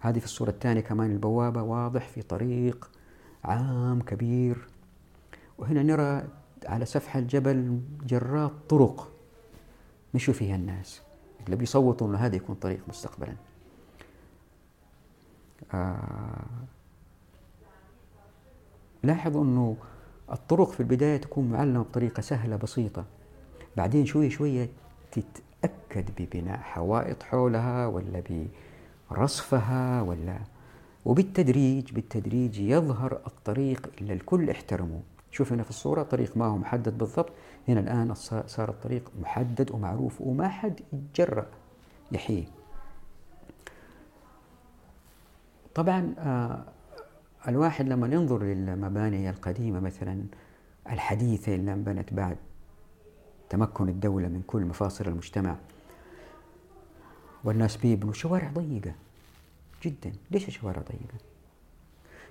هذه 0.00 0.18
في 0.18 0.24
الصورة 0.24 0.50
الثانية 0.50 0.80
كمان 0.80 1.10
البوابة 1.10 1.62
واضح 1.62 2.08
في 2.08 2.22
طريق 2.22 2.90
عام 3.44 4.02
كبير. 4.02 4.68
وهنا 5.58 5.82
نرى 5.82 6.28
على 6.66 6.84
سفح 6.84 7.16
الجبل 7.16 7.80
جرات 8.06 8.52
طرق 8.68 9.12
مشوا 10.14 10.34
فيها 10.34 10.56
الناس. 10.56 11.02
اللي 11.46 11.56
بيصوتوا 11.56 12.06
إنه 12.06 12.18
هذا 12.18 12.36
يكون 12.36 12.54
طريق 12.54 12.80
مستقبلا. 12.88 13.34
آه 15.74 16.46
لاحظوا 19.02 19.44
إنه 19.44 19.76
الطرق 20.32 20.70
في 20.70 20.80
البداية 20.80 21.16
تكون 21.16 21.50
معلمة 21.50 21.82
بطريقة 21.82 22.20
سهلة 22.20 22.56
بسيطة. 22.56 23.04
بعدين 23.76 24.06
شوية 24.06 24.28
شوية 24.28 24.68
تتأكد 25.12 26.11
ببناء 26.18 26.58
حوائط 26.58 27.23
حولها 27.23 27.87
ولا 27.87 28.23
برصفها 29.11 30.02
ولا 30.02 30.38
وبالتدريج 31.04 31.92
بالتدريج 31.92 32.58
يظهر 32.61 33.20
الطريق 33.26 33.90
اللي 34.00 34.12
الكل 34.12 34.50
احترمه 34.50 35.00
شوف 35.30 35.52
هنا 35.52 35.62
في 35.62 35.70
الصورة 35.70 36.02
طريق 36.02 36.37
ما 36.37 36.47
هو 36.47 36.56
محدد 36.56 36.99
بالضبط. 36.99 37.30
هنا 37.68 37.80
الآن 37.80 38.14
صار 38.47 38.68
الطريق 38.68 39.11
محدد 39.20 39.70
ومعروف 39.70 40.20
وما 40.20 40.49
حد 40.49 40.80
يتجرأ 40.92 41.47
يحييه 42.12 42.44
طبعا 45.75 46.14
آه 46.18 46.64
الواحد 47.49 47.88
لما 47.88 48.07
ينظر 48.07 48.42
للمباني 48.42 49.30
القديمة 49.30 49.80
مثلا 49.80 50.25
الحديثة 50.90 51.54
اللي 51.54 51.73
انبنت 51.73 52.12
بعد 52.12 52.37
تمكن 53.50 53.88
الدولة 53.88 54.28
من 54.28 54.42
كل 54.47 54.64
مفاصل 54.64 55.09
المجتمع 55.09 55.57
والناس 57.45 57.76
بيبنوا 57.76 58.12
شوارع 58.12 58.50
ضيقة 58.54 58.95
جدا 59.83 60.12
ليش 60.30 60.49
الشوارع 60.49 60.83
ضيقة؟ 60.83 61.25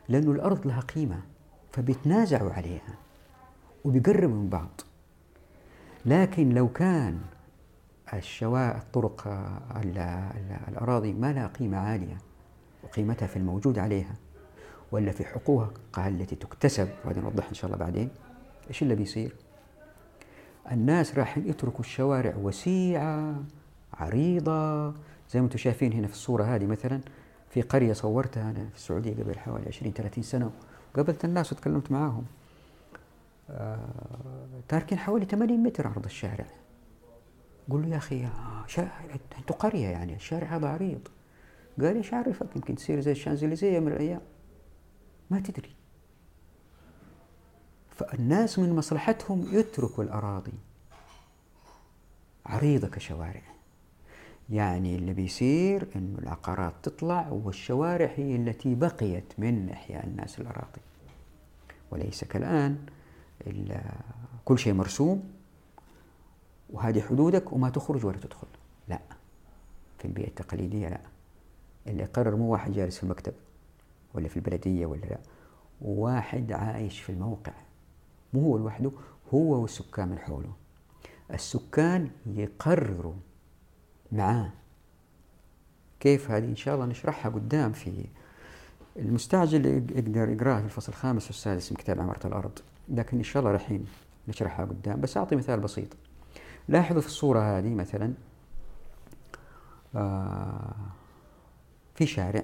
لأنه 0.10 0.32
الأرض 0.32 0.68
لها 0.68 0.80
قيمة 0.80 1.22
فبيتنازعوا 1.72 2.52
عليها 2.52 2.98
وبيقربوا 3.86 4.36
من 4.36 4.50
بعض 4.50 4.82
لكن 6.06 6.50
لو 6.50 6.70
كان 6.70 7.22
الشوارع 8.14 8.78
الطرق 8.78 9.28
الأراضي 10.68 11.14
ما 11.14 11.34
لها 11.34 11.48
قيمة 11.48 11.78
عالية 11.78 12.18
وقيمتها 12.84 13.28
في 13.28 13.38
الموجود 13.38 13.80
عليها 13.80 14.16
ولا 14.91 15.12
في 15.12 15.25
حقوقها. 15.25 15.72
التي 15.98 16.36
تكتسب 16.36 16.89
وهذا 17.06 17.22
نوضحها 17.22 17.50
إن 17.50 17.53
شاء 17.53 17.65
الله 17.65 17.77
بعدين. 17.86 18.10
إيش 18.70 18.82
اللي 18.82 18.96
بيصير؟ 18.96 19.36
الناس 20.72 21.15
راح 21.17 21.38
يتركوا 21.38 21.79
الشوارع 21.79 22.36
وسيعة 22.36 23.36
عريضة. 23.94 24.89
زي 25.32 25.39
ما 25.39 25.46
أنتم 25.46 25.58
شايفين 25.58 25.94
هنا 25.94 26.08
في 26.08 26.13
الصورة 26.13 26.44
هذه 26.44 26.65
مثلا 26.65 27.01
في 27.50 27.62
قرية 27.62 27.94
صورتها 27.94 28.44
أنا 28.51 28.70
في 28.70 28.75
السعودية 28.75 29.13
قبل 29.13 29.39
حوالي 29.39 29.67
20 29.67 29.94
30 29.94 30.24
سنة 30.24 30.51
وقابلت 30.94 31.25
الناس 31.25 31.53
وتكلمت 31.53 31.91
معاهم. 31.91 32.25
آه 33.50 33.79
تاركين 34.67 34.98
حوالي 34.98 35.25
80 35.25 35.63
متر 35.63 35.88
عرض 35.88 36.06
الشارع. 36.06 36.46
قول 37.70 37.82
له 37.82 37.89
يا 37.89 37.98
أخي 37.98 38.25
آه 38.25 38.89
أنتوا 39.39 39.56
قرية 39.56 39.88
يعني 39.88 40.15
الشارع 40.15 40.48
هذا 40.48 40.67
عريض. 40.67 41.08
قال 41.82 41.96
إيش 41.96 42.13
عارفك 42.13 42.56
يمكن 42.56 42.75
تصير 42.75 43.00
زي 43.00 43.12
الشانزليزية 43.12 43.79
من 43.79 43.88
الأيام. 43.88 44.22
ما 45.29 45.39
تدري. 45.39 45.75
فالناس 47.89 48.60
من 48.60 48.75
مصلحتهم 48.75 49.48
يتركوا 49.51 50.03
الأراضي. 50.03 50.53
عريضة 52.46 52.88
كشوارع. 52.88 53.41
يعني 54.50 54.96
اللي 54.96 55.13
بيصير 55.13 55.88
إنه 55.96 56.19
العقارات 56.19 56.74
تطلع 56.84 57.29
والشوارع 57.29 58.12
هي 58.15 58.36
التي 58.36 58.75
بقيت 58.75 59.34
من 59.38 59.69
إحياء 59.69 60.05
الناس 60.05 60.39
الأراضي. 60.39 60.81
وليس 61.91 62.24
كالآن 62.24 62.86
كل 64.46 64.60
شيء 64.60 64.74
مرسوم 64.74 65.31
وهذه 66.69 67.01
حدودك 67.01 67.53
وما 67.53 67.69
تخرج 67.69 68.05
ولا 68.05 68.17
تدخل. 68.17 68.48
لا. 68.88 69.00
في 70.00 70.05
البيئة 70.05 70.27
التقليدية 70.27 70.89
لا. 70.89 71.01
اللي 71.88 72.03
يقرر 72.03 72.36
مو 72.36 72.51
واحد 72.51 72.72
جالس 72.72 72.98
في 72.98 73.03
المكتب. 73.03 73.34
ولا 74.17 74.27
في 74.27 74.38
البلدية 74.38 74.86
ولا 74.86 75.05
لا. 75.05 75.19
واحد 75.81 76.51
عايش 76.51 77.00
في 77.00 77.12
الموقع 77.12 77.53
مو 78.33 78.41
هو 78.41 78.57
لوحده 78.57 78.91
هو 79.33 79.62
والسكان 79.62 80.07
من 80.07 80.19
حوله. 80.19 80.51
السكان 81.33 82.09
يقرروا 82.25 83.13
معاه 84.12 84.51
كيف 86.00 86.31
هذه 86.31 86.45
إن 86.45 86.55
شاء 86.55 86.75
الله 86.75 86.86
نشرحها 86.86 87.31
قدام 87.31 87.71
في 87.71 88.05
المستعجل 88.95 89.65
يقدر 89.65 90.29
يقراها 90.29 90.59
في 90.59 90.65
الفصل 90.65 90.91
الخامس 90.91 91.27
والسادس 91.27 91.71
من 91.71 91.77
كتاب 91.77 92.01
عمارة 92.01 92.27
الأرض. 92.27 92.59
لكن 92.89 93.17
إن 93.17 93.24
شاء 93.24 93.39
الله 93.39 93.51
رايحين 93.51 93.86
نشرحها 94.27 94.65
قدام. 94.65 95.01
بس 95.01 95.17
أعطي 95.17 95.36
مثال 95.36 95.59
بسيط. 95.59 95.88
لاحظوا 96.67 97.01
في 97.01 97.07
الصورة 97.07 97.39
هذه 97.39 97.74
مثلا 97.75 98.13
آه 99.95 100.75
في 101.95 102.05
شارع 102.05 102.43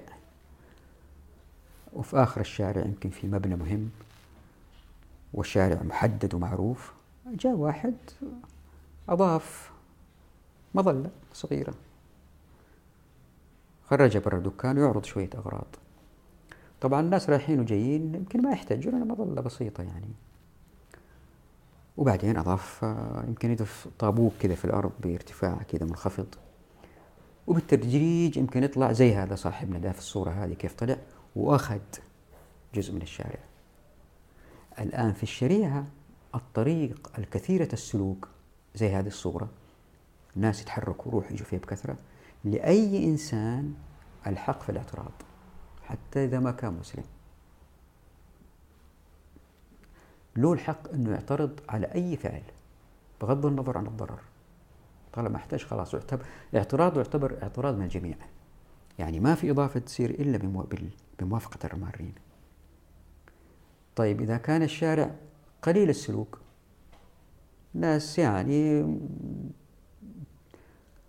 وفي 1.94 2.16
آخر 2.16 2.40
الشارع 2.40 2.84
يمكن 2.84 3.10
في 3.10 3.26
مبنى 3.26 3.56
مهم 3.56 3.90
والشارع 5.34 5.82
محدد 5.82 6.34
ومعروف 6.34 6.92
جاء 7.26 7.52
واحد 7.52 7.94
أضاف 9.08 9.70
مظلة 10.74 11.10
صغيرة. 11.32 11.74
خرجها 13.84 14.20
برا 14.20 14.38
الدكان 14.38 14.78
ويعرض 14.78 15.04
شوية 15.04 15.30
أغراض. 15.34 15.66
طبعا 16.80 17.00
الناس 17.00 17.30
رايحين 17.30 17.60
وجايين 17.60 18.14
يمكن 18.14 18.42
ما 18.42 18.50
يحتاجون 18.50 18.94
إلا 18.94 19.04
مظلة 19.04 19.40
بسيطة 19.40 19.82
يعني. 19.82 20.08
وبعدين 21.96 22.36
أضاف 22.36 22.82
يمكن 23.28 23.50
يضيف 23.50 23.88
طابوق 23.98 24.32
كذا 24.40 24.54
في 24.54 24.64
الأرض 24.64 24.92
بارتفاع 25.00 25.58
كذا 25.68 25.86
منخفض. 25.86 26.26
وبالتدريج 27.46 28.36
يمكن 28.36 28.62
يطلع 28.62 28.92
زي 28.92 29.14
هذا 29.14 29.34
صاحبنا 29.34 29.78
ده 29.78 29.92
في 29.92 29.98
الصورة 29.98 30.30
هذه 30.30 30.52
كيف 30.52 30.74
طلع. 30.74 30.96
وأخذ 31.36 31.80
جزء 32.74 32.92
من 32.92 33.02
الشارع. 33.02 33.40
الآن 34.78 35.12
في 35.12 35.22
الشريعة 35.22 35.86
الطريق 36.34 37.10
الكثيرة 37.18 37.68
السلوك 37.72 38.28
زي 38.74 38.88
هذه 38.88 39.06
الصورة. 39.06 39.48
الناس 40.36 40.62
يتحركوا 40.62 41.12
ويروحوا 41.12 41.32
يجوا 41.32 41.46
فيها 41.46 41.58
بكثرة. 41.58 41.96
لأي 42.44 43.04
إنسان 43.04 43.74
الحق 44.26 44.62
في 44.62 44.68
الاعتراض 44.68 45.12
حتى 45.82 46.24
إذا 46.24 46.38
ما 46.40 46.50
كان 46.50 46.72
مسلم. 46.72 47.04
له 50.36 50.52
الحق 50.52 50.92
أنه 50.92 51.10
يعترض 51.10 51.60
على 51.68 51.86
أي 51.86 52.16
فعل 52.16 52.42
بغض 53.20 53.46
النظر 53.46 53.78
عن 53.78 53.86
الضرر. 53.86 54.20
طالما 55.12 55.36
احتاج 55.36 55.64
خلاص 55.64 55.94
يعتبر 55.94 56.26
اعتراضه 56.56 56.96
يعتبر 56.96 57.42
اعتراض 57.42 57.74
من 57.74 57.84
الجميع. 57.84 58.16
يعني 58.98 59.20
ما 59.20 59.34
في 59.34 59.50
إضافة 59.50 59.80
تصير 59.80 60.10
إلا 60.10 60.38
بموافقة 61.18 61.68
المارين 61.74 62.14
طيب 63.96 64.20
إذا 64.20 64.36
كان 64.36 64.62
الشارع 64.62 65.10
قليل 65.62 65.90
السلوك 65.90 66.38
ناس 67.74 68.18
يعني 68.18 68.86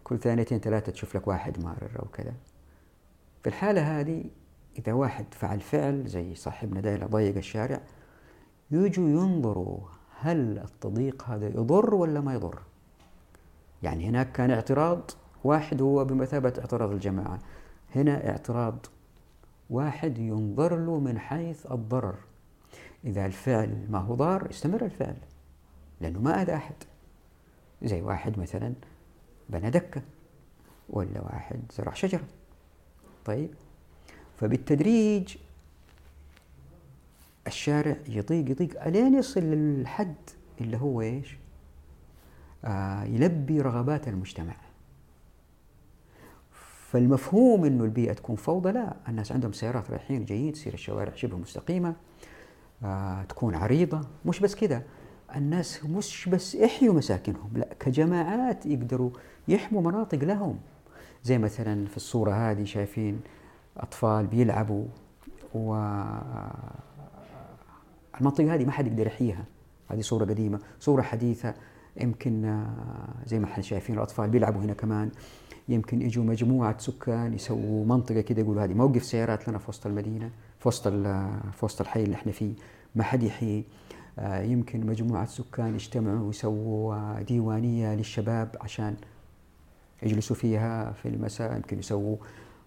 كل 0.03 0.19
ثانيتين 0.19 0.59
ثلاثة 0.59 0.91
تشوف 0.91 1.15
لك 1.15 1.27
واحد 1.27 1.63
مارر 1.63 1.99
أو 1.99 2.07
كذا. 2.07 2.33
في 3.43 3.49
الحالة 3.49 3.99
هذه 3.99 4.23
إذا 4.79 4.93
واحد 4.93 5.25
فعل 5.31 5.61
فعل 5.61 6.07
زي 6.07 6.35
صاحبنا 6.35 6.81
ده 6.81 7.05
ضيق 7.05 7.37
الشارع 7.37 7.81
يجوا 8.71 9.09
ينظروا 9.09 9.79
هل 10.19 10.59
التضييق 10.59 11.23
هذا 11.23 11.47
يضر 11.47 11.95
ولا 11.95 12.21
ما 12.21 12.33
يضر. 12.33 12.59
يعني 13.83 14.09
هناك 14.09 14.31
كان 14.31 14.51
اعتراض 14.51 15.11
واحد 15.43 15.81
هو 15.81 16.05
بمثابة 16.05 16.53
اعتراض 16.59 16.91
الجماعة. 16.91 17.39
هنا 17.95 18.29
اعتراض 18.29 18.85
واحد 19.69 20.17
ينظر 20.17 20.75
له 20.85 20.99
من 20.99 21.19
حيث 21.19 21.65
الضرر. 21.71 22.15
إذا 23.05 23.25
الفعل 23.25 23.87
ما 23.89 23.99
هو 23.99 24.15
ضار 24.15 24.47
يستمر 24.49 24.85
الفعل 24.85 25.17
لأنه 26.01 26.19
ما 26.19 26.41
أذى 26.41 26.55
أحد. 26.55 26.75
زي 27.83 28.01
واحد 28.01 28.39
مثلا 28.39 28.73
بنى 29.49 29.69
دكة 29.69 30.01
ولا 30.89 31.21
واحد 31.21 31.59
زرع 31.77 31.93
شجرة. 31.93 32.23
طيب 33.25 33.49
فبالتدريج 34.37 35.37
الشارع 37.47 37.97
يضيق 38.07 38.51
يضيق 38.51 38.83
ألين 38.83 39.13
يصل 39.13 39.41
للحد 39.41 40.15
اللي 40.61 40.77
هو 40.77 41.01
إيش؟ 41.01 41.37
آه 42.65 43.03
يلبي 43.03 43.61
رغبات 43.61 44.07
المجتمع. 44.07 44.55
فالمفهوم 46.95 47.65
إنه 47.65 47.83
البيئة 47.83 48.13
تكون 48.13 48.35
فوضى 48.35 48.71
لا. 48.71 48.95
الناس 49.09 49.31
عندهم 49.31 49.51
سيارات 49.51 49.91
رايحين 49.91 50.25
جايين 50.25 50.53
تصير 50.53 50.73
الشوارع 50.73 51.15
شبه 51.15 51.37
مستقيمة 51.37 51.95
آه 52.83 53.23
تكون 53.23 53.55
عريضة. 53.55 54.01
مش 54.25 54.39
بس 54.39 54.55
كذا 54.55 54.83
الناس 55.35 55.85
مش 55.85 56.29
بس 56.29 56.55
يحيوا 56.55 56.93
مساكنهم 56.93 57.49
لا 57.55 57.67
كجماعات 57.79 58.65
يقدروا 58.65 59.09
يحموا 59.47 59.81
مناطق 59.81 60.17
لهم. 60.23 60.59
زي 61.23 61.37
مثلا 61.37 61.87
في 61.87 61.97
الصورة 61.97 62.31
هذه 62.31 62.63
شايفين 62.63 63.19
أطفال 63.77 64.27
بيلعبوا 64.27 64.85
و 65.55 65.75
المنطقة 68.19 68.53
هذه 68.53 68.65
ما 68.65 68.71
حد 68.71 68.87
يقدر 68.87 69.07
يحييها. 69.07 69.45
هذه 69.91 70.01
صورة 70.01 70.25
قديمة 70.25 70.59
صورة 70.79 71.01
حديثة. 71.01 71.53
يمكن 72.01 72.65
زي 73.25 73.39
ما 73.39 73.45
إحنا 73.45 73.63
شايفين 73.63 73.95
الأطفال 73.95 74.29
بيلعبوا 74.29 74.61
هنا 74.61 74.73
كمان. 74.73 75.11
يمكن 75.69 76.01
يجوا 76.01 76.23
مجموعة 76.23 76.77
سكان 76.77 77.33
يسووا 77.33 77.85
منطقة 77.85 78.21
كده 78.21 78.41
يقولوا 78.41 78.63
هذه 78.63 78.73
موقف 78.73 79.03
سيارات 79.03 79.49
لنا 79.49 79.57
في 79.57 79.69
وسط 79.69 79.85
المدينة 79.87 80.31
في 80.59 80.67
وسط 80.67 80.87
في 80.87 81.59
وسط 81.61 81.81
الحي 81.81 82.03
اللي 82.03 82.15
إحنا 82.15 82.31
فيه. 82.31 82.53
ما 82.95 83.03
حد 83.03 83.23
يحيي. 83.23 83.63
آه، 84.19 84.41
يمكن 84.41 84.85
مجموعة 84.85 85.25
سكان 85.25 85.73
يجتمعوا 85.75 86.27
ويسووا 86.27 87.21
ديوانية 87.21 87.95
للشباب 87.95 88.55
عشان 88.61 88.95
يجلسوا 90.03 90.35
فيها 90.35 90.91
في 90.91 91.07
المساء 91.07 91.55
يمكن 91.55 91.79
يسووا 91.79 92.17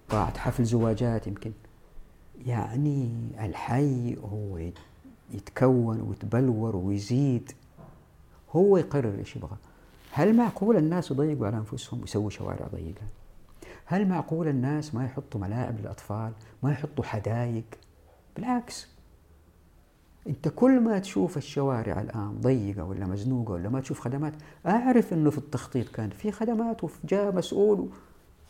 قاعة 0.09 0.39
حفل 0.39 0.65
زواجات 0.65 1.27
يمكن. 1.27 1.53
يعني 2.47 3.11
الحي 3.41 4.17
هو 4.17 4.59
يتكون 5.31 6.01
ويتبلور 6.01 6.77
ويزيد. 6.77 7.53
هو 8.53 8.77
يقرر 8.77 9.19
إيش 9.19 9.37
يبغى. 9.37 9.57
هل 10.13 10.37
معقول 10.37 10.77
الناس 10.77 11.11
يضيقوا 11.11 11.47
على 11.47 11.57
أنفسهم 11.57 12.01
ويسووا 12.01 12.31
شوارع 12.31 12.67
ضيقة؟ 12.75 13.03
هل 13.85 14.09
معقول 14.09 14.49
الناس 14.49 14.95
ما 14.95 15.05
يحطوا 15.05 15.41
ملاعب 15.41 15.81
للأطفال 15.81 16.33
ما 16.63 16.73
يحطوا 16.73 17.05
حدائق 17.05 17.65
بالعكس. 18.37 18.89
أنت 20.27 20.49
كل 20.49 20.81
ما 20.81 20.99
تشوف 20.99 21.37
الشوارع 21.37 22.01
الآن 22.01 22.39
ضيقة 22.41 22.85
ولا 22.85 23.07
مزنوقة 23.07 23.53
ولا 23.53 23.69
ما 23.69 23.81
تشوف 23.81 24.01
خدمات 24.01 24.33
أعرف 24.67 25.13
إنه 25.13 25.31
في 25.31 25.39
التخطيط 25.39 25.89
كان 25.89 26.11
في 26.11 26.33
خدمات 26.33 26.85
وجاء 26.85 27.35
مسؤول 27.35 27.89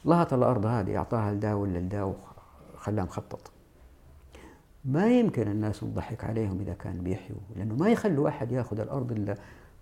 لهط 0.04 0.32
الأرض 0.32 0.66
هذه 0.66 0.96
أعطاها 0.96 1.32
لدا 1.32 1.54
ولا 1.54 1.78
لدا 1.78 2.14
وخلاها 2.74 3.04
مخطط. 3.04 3.50
ما 4.84 5.18
يمكن 5.18 5.48
الناس 5.48 5.84
نضحك 5.84 6.24
عليهم 6.24 6.60
إذا 6.60 6.72
كان 6.72 6.98
بيحيوا 6.98 7.38
لأنه 7.56 7.74
ما 7.74 7.88
يخلوا 7.88 8.28
أحد 8.28 8.52
ياخذ 8.52 8.80
الأرض 8.80 9.12
إلا 9.12 9.34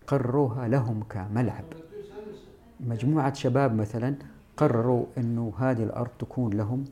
قرروها 0.07 0.69
لهم 0.69 1.03
كملعب. 1.03 1.65
مجموعة 2.81 3.35
شباب 3.35 3.75
مثلا 3.75 4.15
قرروا 4.57 5.07
إنه 5.19 5.53
هذه 5.59 5.83
الأرض 5.83 6.11
تكون 6.19 6.53
لهم 6.53 6.85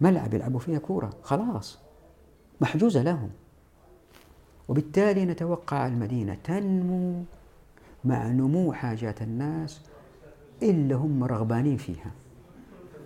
ملعب 0.00 0.34
يلعبوا 0.34 0.60
فيها 0.60 0.78
كورة. 0.78 1.10
خلاص 1.22 1.78
محجوزة 2.60 3.02
لهم. 3.02 3.30
وبالتالي 4.68 5.24
نتوقع 5.24 5.86
المدينة 5.86 6.36
تنمو 6.44 7.24
مع 8.04 8.28
نمو 8.28 8.72
حاجات 8.72 9.22
الناس 9.22 9.80
اللي 10.62 10.94
هم 10.94 11.24
رغبانين 11.24 11.76
فيها. 11.76 12.10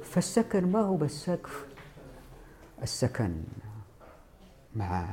فالسكن 0.02 0.72
ما 0.72 0.80
هو 0.80 0.96
بس 0.96 1.10
سقف 1.10 1.66
السكن 2.82 3.42
مع 4.76 5.08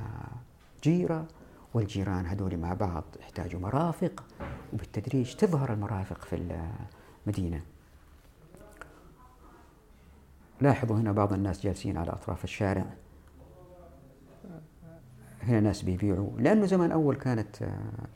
جيرة 0.84 1.28
والجيران 1.78 2.26
هذول 2.26 2.58
مع 2.58 2.74
بعض 2.74 3.04
يحتاجوا 3.20 3.60
مرافق 3.60 4.24
وبالتدريج 4.74 5.34
تظهر 5.36 5.74
المرافق 5.74 6.26
في 6.26 6.64
المدينة. 7.26 7.62
لاحظوا 10.62 10.96
هنا 10.98 11.12
بعض 11.12 11.34
الناس 11.34 11.64
جالسين 11.64 11.98
على 11.98 12.12
أطراف 12.12 12.44
الشارع. 12.44 12.86
هنا 15.44 15.60
ناس 15.60 15.82
بيبيعوا 15.82 16.40
لأنه 16.40 16.66
زمان 16.66 16.92
أول 16.92 17.16
كانت 17.16 17.62
آه، 17.62 18.08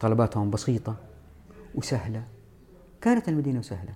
طلباتهم 0.00 0.50
بسيطة 0.50 0.96
وسهلة. 1.74 2.24
كانت 3.00 3.28
المدينة 3.28 3.62
سهلة 3.62 3.94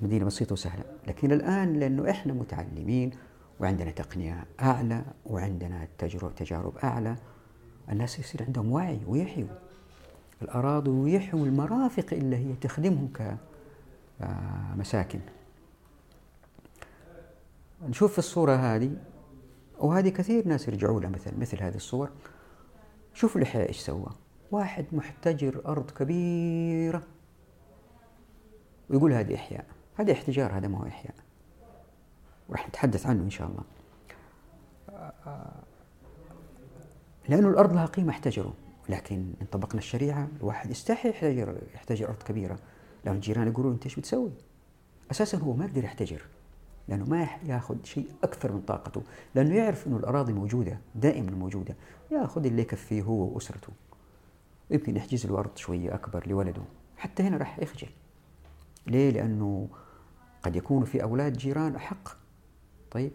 مدينة 0.00 0.24
بسيطة 0.24 0.52
وسهلة 0.52 0.84
لكن 1.06 1.32
الآن 1.32 1.72
لأنه 1.72 2.10
إحنا 2.10 2.32
متعلمين 2.32 3.10
وعندنا 3.60 3.90
تقنية 3.90 4.44
أعلى 4.60 5.04
وعندنا 5.26 5.88
تجارب, 5.98 6.34
تجارب 6.34 6.76
أعلى 6.76 7.16
الناس 7.90 8.18
يصير 8.18 8.42
عندهم 8.42 8.72
وعي 8.72 9.00
ويحيوا. 9.06 9.48
الأراضي 10.42 10.90
ويحيوا 10.90 11.46
المرافق 11.46 12.06
اللي 12.12 12.36
هي 12.36 12.54
تخدمهم 12.60 13.08
كمساكن 14.20 15.20
آه، 17.82 17.88
نشوف 17.88 18.12
في 18.12 18.18
الصورة 18.18 18.52
هذه 18.52 18.96
وهذه 19.78 20.08
كثير 20.08 20.48
ناس 20.48 20.68
يرجعوا 20.68 21.00
لها 21.00 21.10
مثل 21.10 21.38
مثل 21.38 21.62
هذه 21.62 21.76
الصور. 21.76 22.10
شوفوا 23.14 23.40
الإحياء 23.40 23.68
إيش 23.68 23.80
سوى. 23.80 24.10
واحد 24.50 24.86
محتجر 24.92 25.62
أرض 25.66 25.90
كبيرة. 25.90 27.02
ويقول 28.90 29.12
هذه 29.12 29.34
إحياء. 29.34 29.66
هذا 29.96 30.12
احتجار 30.12 30.58
هذا 30.58 30.68
ما 30.68 30.78
هو 30.78 30.86
إحياء. 30.86 31.14
وراح 32.48 32.68
نتحدث 32.68 33.06
عنه 33.06 33.22
إن 33.22 33.30
شاء 33.30 33.48
الله. 33.48 33.64
لأنه 37.28 37.48
الأرض 37.48 37.72
لها 37.72 37.86
قيمة 37.86 38.10
احتجروا 38.10 38.52
لكن 38.88 39.32
إن 39.40 39.46
طبقنا 39.52 39.78
الشريعة 39.78 40.28
الواحد 40.40 40.70
يستحي 40.70 41.08
يحتجر 41.08 41.58
يحتجر 41.74 42.08
أرض 42.08 42.22
كبيرة. 42.22 42.58
لأن 43.04 43.14
الجيران 43.14 43.48
يقولون 43.48 43.72
أنت 43.72 43.84
إيش 43.84 43.96
بتسوي؟ 43.96 44.30
أساسا 45.10 45.38
هو 45.38 45.52
ما 45.52 45.64
يقدر 45.64 45.84
يحتجر 45.84 46.22
لأنه 46.88 47.04
ما 47.04 47.28
ياخذ 47.44 47.76
شيء 47.84 48.06
أكثر 48.24 48.52
من 48.52 48.60
طاقته. 48.60 49.02
لأنه 49.34 49.54
يعرف 49.54 49.86
أنه 49.86 49.96
الأراضي 49.96 50.32
موجودة 50.32 50.78
دائما 50.94 51.30
موجودة. 51.30 51.76
ياخذ 52.10 52.46
اللي 52.46 52.62
يكفيه 52.62 53.02
هو 53.02 53.34
وأسرته. 53.34 53.72
يمكن 54.70 54.96
يحجز 54.96 55.26
له 55.26 55.38
أرض 55.38 55.56
شوية 55.56 55.94
أكبر 55.94 56.28
لولده. 56.28 56.62
حتى 56.96 57.22
هنا 57.22 57.36
راح 57.36 57.58
يخجل. 57.58 57.88
ليه؟ 58.86 59.10
لأنه 59.10 59.68
قد 60.42 60.56
يكون 60.56 60.84
في 60.84 61.02
أولاد 61.02 61.32
جيران 61.36 61.76
أحق. 61.76 62.08
طيب؟ 62.90 63.12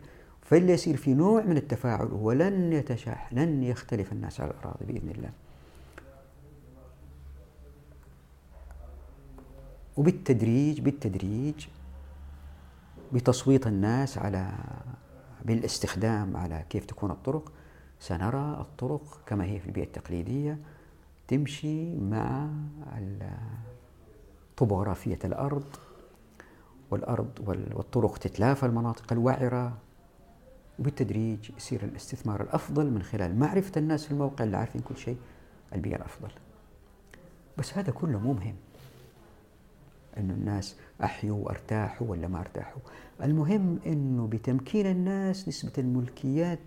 فاللي 0.50 0.74
يصير 0.74 0.98
في 0.98 1.14
نوع 1.14 1.44
من 1.44 1.58
التفاعل 1.58 2.08
ولن 2.12 2.74
يتشاح 2.74 3.34
لن 3.34 3.64
يختلف 3.64 4.12
الناس 4.12 4.42
على 4.42 4.52
الأراضي 4.52 4.86
بإذن 4.86 5.10
الله. 5.10 5.30
وبالتدريج 9.98 10.82
بالتدريج 10.82 11.68
بتصويت 13.14 13.68
الناس 13.68 14.18
على 14.18 14.52
بالاستخدام 15.46 16.38
على 16.38 16.66
كيف 16.70 16.86
تكون 16.86 17.12
الطرق 17.12 17.52
سنرى 18.00 18.58
الطرق 18.62 19.22
كما 19.26 19.46
هي 19.46 19.60
في 19.60 19.68
البيئة 19.68 19.86
التقليدية 19.86 20.58
تمشي 21.28 21.96
مع 21.96 22.48
طبوغرافية 24.58 25.20
الأرض 25.24 25.76
والأرض 26.92 27.30
والطرق 27.76 28.18
تتلافى 28.18 28.66
المناطق 28.66 29.14
الوعرة. 29.14 29.78
وبالتدريج 30.80 31.52
يصير 31.58 31.84
الاستثمار 31.84 32.42
الأفضل 32.42 32.92
من 32.92 33.04
خلال 33.04 33.40
معرفة 33.40 33.72
الناس 33.78 34.06
في 34.06 34.12
الموقع 34.12 34.44
اللي 34.44 34.58
عارفين 34.58 34.82
كل 34.82 34.98
شيء 34.98 35.18
البيئة 35.76 35.96
الأفضل. 35.96 36.32
بس 37.58 37.78
هذا 37.78 37.92
كله 37.92 38.20
مو 38.20 38.34
مهم. 38.34 38.56
إنه 40.18 40.34
الناس 40.34 40.76
أحيوا 41.04 41.46
وأرتاحوا 41.46 42.08
ولا 42.08 42.28
ما 42.28 42.40
أرتاحوا. 42.40 42.82
المهم 43.24 43.80
إنه 43.86 44.28
بتمكين 44.28 44.86
الناس 44.86 45.48
نسبة 45.48 45.72
الملكيات 45.78 46.60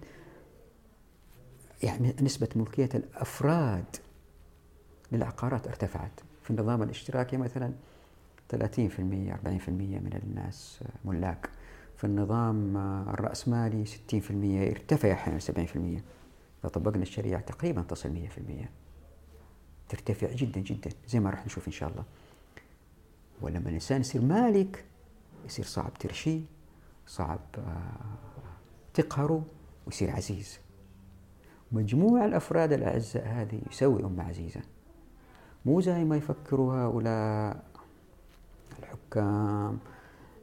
يعني 1.83 2.15
نسبة 2.23 2.49
ملكية 2.57 2.89
الأفراد 2.95 3.97
للعقارات 5.13 5.67
ارتفعت. 5.67 6.21
في 6.43 6.51
النظام 6.51 6.83
الاشتراكي 6.83 7.37
مثلا 7.37 7.73
30% 8.53 8.55
40% 8.57 8.59
من 9.69 10.21
الناس 10.25 10.81
ملاك. 11.05 11.51
في 12.01 12.07
النظام 12.07 12.77
الرأسمالي 13.09 13.85
60% 13.87 13.91
ارتفع 14.71 15.13
أحيانا 15.13 15.41
70% 15.41 15.51
إذا 16.61 16.69
طبقنا 16.73 17.03
الشريعة 17.03 17.41
تقريبا 17.41 17.83
تصل 17.83 18.29
100% 18.63 18.69
ترتفع 19.89 20.33
جدا 20.33 20.61
جدا 20.61 20.91
زي 21.09 21.21
ما 21.21 21.31
راح 21.31 21.47
نشوف 21.47 21.67
إن 21.67 21.73
شاء 21.73 21.91
الله. 21.91 22.05
ولما 23.43 23.69
الإنسان 23.69 24.01
يصير 24.01 24.23
مالك 24.23 24.85
يصير 25.47 25.65
صعب 25.65 25.95
ترشيه 25.95 26.41
صعب 27.07 27.41
آه، 27.59 27.93
تقهره 28.95 29.45
ويصير 29.87 30.11
عزيز. 30.11 30.59
مجموع 31.73 32.25
الأفراد 32.25 32.73
الأعزاء 32.73 33.29
هذه 33.29 33.61
يسوي 33.71 34.05
أمة 34.05 34.29
عزيزة. 34.29 34.61
مو 35.67 35.81
زي 35.81 36.05
ما 36.05 36.17
يفكروا 36.17 36.75
هؤلاء 36.75 37.65
الحكام 38.79 39.79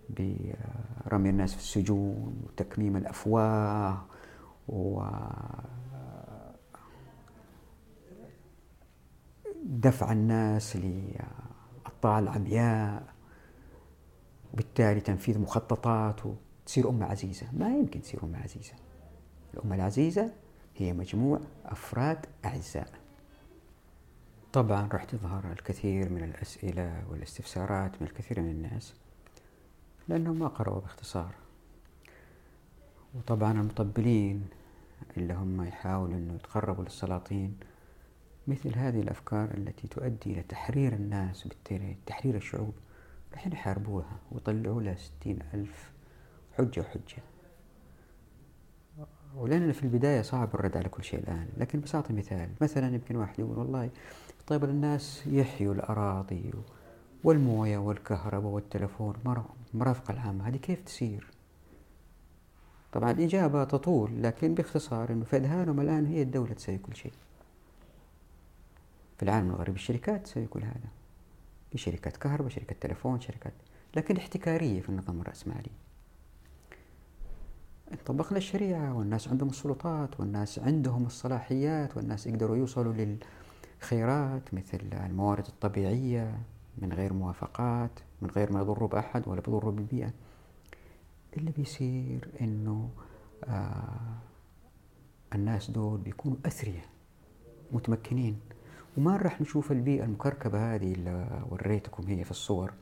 برمي 0.09 1.29
الناس 1.29 1.53
في 1.53 1.59
السجون 1.59 2.41
وتكميم 2.45 2.97
الأفواه 2.97 4.05
و 4.67 5.03
دفع 9.63 10.11
الناس 10.11 10.77
الطاعة 11.87 12.19
العمياء 12.19 13.13
وبالتالي 14.53 15.01
تنفيذ 15.01 15.39
مخططات 15.39 16.21
وتصير 16.25 16.89
أمة 16.89 17.05
عزيزة. 17.05 17.47
ما 17.53 17.77
يمكن 17.77 18.01
تصير 18.01 18.23
أمة 18.23 18.37
عزيزة. 18.43 18.73
الأمة 19.53 19.75
العزيزة 19.75 20.31
هي 20.75 20.93
مجموع 20.93 21.39
أفراد 21.65 22.25
أعزاء. 22.45 22.89
طبعا 24.53 24.87
راح 24.87 25.03
تظهر 25.03 25.51
الكثير 25.51 26.09
من 26.09 26.23
الأسئلة 26.23 27.03
والاستفسارات 27.09 28.01
من 28.01 28.07
الكثير 28.07 28.41
من 28.41 28.49
الناس. 28.49 28.93
لأنهم 30.07 30.39
ما 30.39 30.47
قرأوا 30.47 30.79
باختصار. 30.79 31.35
وطبعا 33.15 33.51
المطبلين 33.51 34.47
اللي 35.17 35.33
هم 35.33 35.61
يحاولوا 35.61 36.15
أنه 36.15 36.35
يتقربوا 36.35 36.83
للسلاطين 36.83 37.57
مثل 38.47 38.77
هذه 38.77 39.01
الأفكار 39.01 39.53
التي 39.53 39.87
تؤدي 39.87 40.33
إلى 40.33 40.43
تحرير 40.43 40.93
الناس 40.93 41.45
وبالتالي 41.45 41.97
تحرير 42.05 42.35
الشعوب 42.35 42.73
راح 43.33 43.47
يحاربوها 43.47 44.19
ويطلعوا 44.31 44.81
لها 44.81 44.95
ستين 44.95 45.39
ألف 45.53 45.91
حجة 46.57 46.81
وحجة. 46.81 47.23
ولأننا 49.35 49.73
في 49.73 49.83
البداية 49.83 50.21
صعب 50.21 50.55
الرد 50.55 50.77
على 50.77 50.89
كل 50.89 51.03
شيء 51.03 51.19
الآن 51.19 51.47
لكن 51.57 51.81
بس 51.81 51.95
أعطي 51.95 52.13
مثال 52.13 52.49
مثلا 52.61 52.95
يمكن 52.95 53.15
واحد 53.15 53.39
يقول 53.39 53.57
والله 53.57 53.89
طيب 54.47 54.63
الناس 54.63 55.27
يحيوا 55.27 55.73
الأراضي 55.73 56.51
والموية 57.27 57.77
والكهرباء 57.77 58.51
والتلفون 58.51 59.13
المرافق 59.73 60.11
العامة. 60.11 60.47
هذه 60.47 60.57
كيف 60.57 60.81
تسير 60.81 61.27
طبعا 62.93 63.11
الإجابة 63.11 63.63
تطول 63.63 64.23
لكن 64.23 64.53
باختصار 64.53 65.11
أنه 65.11 65.25
في 65.25 65.37
أذهانهم 65.37 65.79
الآن 65.79 66.05
هي 66.05 66.21
الدولة 66.21 66.53
تسوي 66.53 66.77
كل 66.77 66.95
شيء. 66.95 67.13
في 69.17 69.23
العالم 69.23 69.49
الغربي 69.49 69.75
الشركات 69.75 70.23
تسوي 70.23 70.45
كل 70.45 70.63
هذا. 70.63 70.89
في 71.71 71.77
شركات 71.77 72.17
كهرباء 72.17 72.49
شركات 72.49 72.81
تلفون 72.81 73.21
شركات 73.21 73.53
لكن 73.95 74.17
احتكارية 74.17 74.81
في 74.81 74.89
النظام 74.89 75.21
الرأسمالي. 75.21 75.71
طبقنا 78.05 78.37
الشريعة 78.37 78.97
والناس 78.97 79.27
عندهم 79.27 79.49
السلطات 79.49 80.19
والناس 80.19 80.59
عندهم 80.59 81.05
الصلاحيات 81.05 81.97
والناس 81.97 82.27
يقدروا 82.27 82.57
يوصلوا 82.57 83.17
للخيرات 83.81 84.53
مثل 84.53 84.79
الموارد 84.93 85.45
الطبيعية. 85.47 86.56
من 86.77 86.93
غير 86.93 87.13
موافقات 87.13 87.99
من 88.21 88.29
غير 88.29 88.51
ما 88.53 88.59
يضروا 88.59 88.89
بأحد 88.89 89.27
ولا 89.27 89.41
بيضروا 89.41 89.71
بالبيئة 89.71 90.13
اللي 91.37 91.51
بيصير 91.51 92.27
إنه 92.41 92.89
آه 93.43 94.17
الناس 95.35 95.71
دول 95.71 95.97
بيكونوا 95.97 96.37
أثرياء 96.45 96.85
متمكنين 97.71 98.39
وما 98.97 99.17
راح 99.17 99.41
نشوف 99.41 99.71
البيئة 99.71 100.03
المكركبة 100.03 100.75
هذه 100.75 100.93
اللي 100.93 101.41
وريتكم 101.49 102.07
هي 102.07 102.23
في 102.23 102.31
الصور 102.31 102.73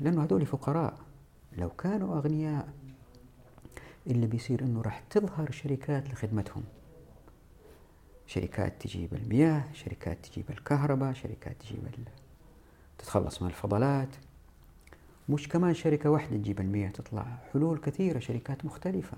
لأنه 0.00 0.24
هذول 0.24 0.46
فقراء. 0.46 0.98
لو 1.58 1.68
كانوا 1.68 2.16
أغنياء 2.18 2.68
اللي 4.06 4.26
بيصير 4.26 4.62
إنه 4.62 4.82
راح 4.82 5.00
تظهر 5.00 5.50
شركات 5.50 6.10
لخدمتهم. 6.10 6.62
شركات 8.26 8.82
تجيب 8.82 9.14
المياه 9.14 9.64
شركات 9.72 10.26
تجيب 10.26 10.50
الكهرباء 10.50 11.12
شركات 11.12 11.56
تجيب 11.60 11.86
تتخلص 13.02 13.42
من 13.42 13.48
الفضلات. 13.48 14.08
مش 15.28 15.48
كمان 15.48 15.74
شركة 15.74 16.10
واحدة 16.10 16.36
تجيب 16.36 16.60
المياه 16.60 16.88
تطلع 16.88 17.26
حلول 17.52 17.78
كثيرة 17.78 18.18
شركات 18.18 18.64
مختلفة. 18.64 19.16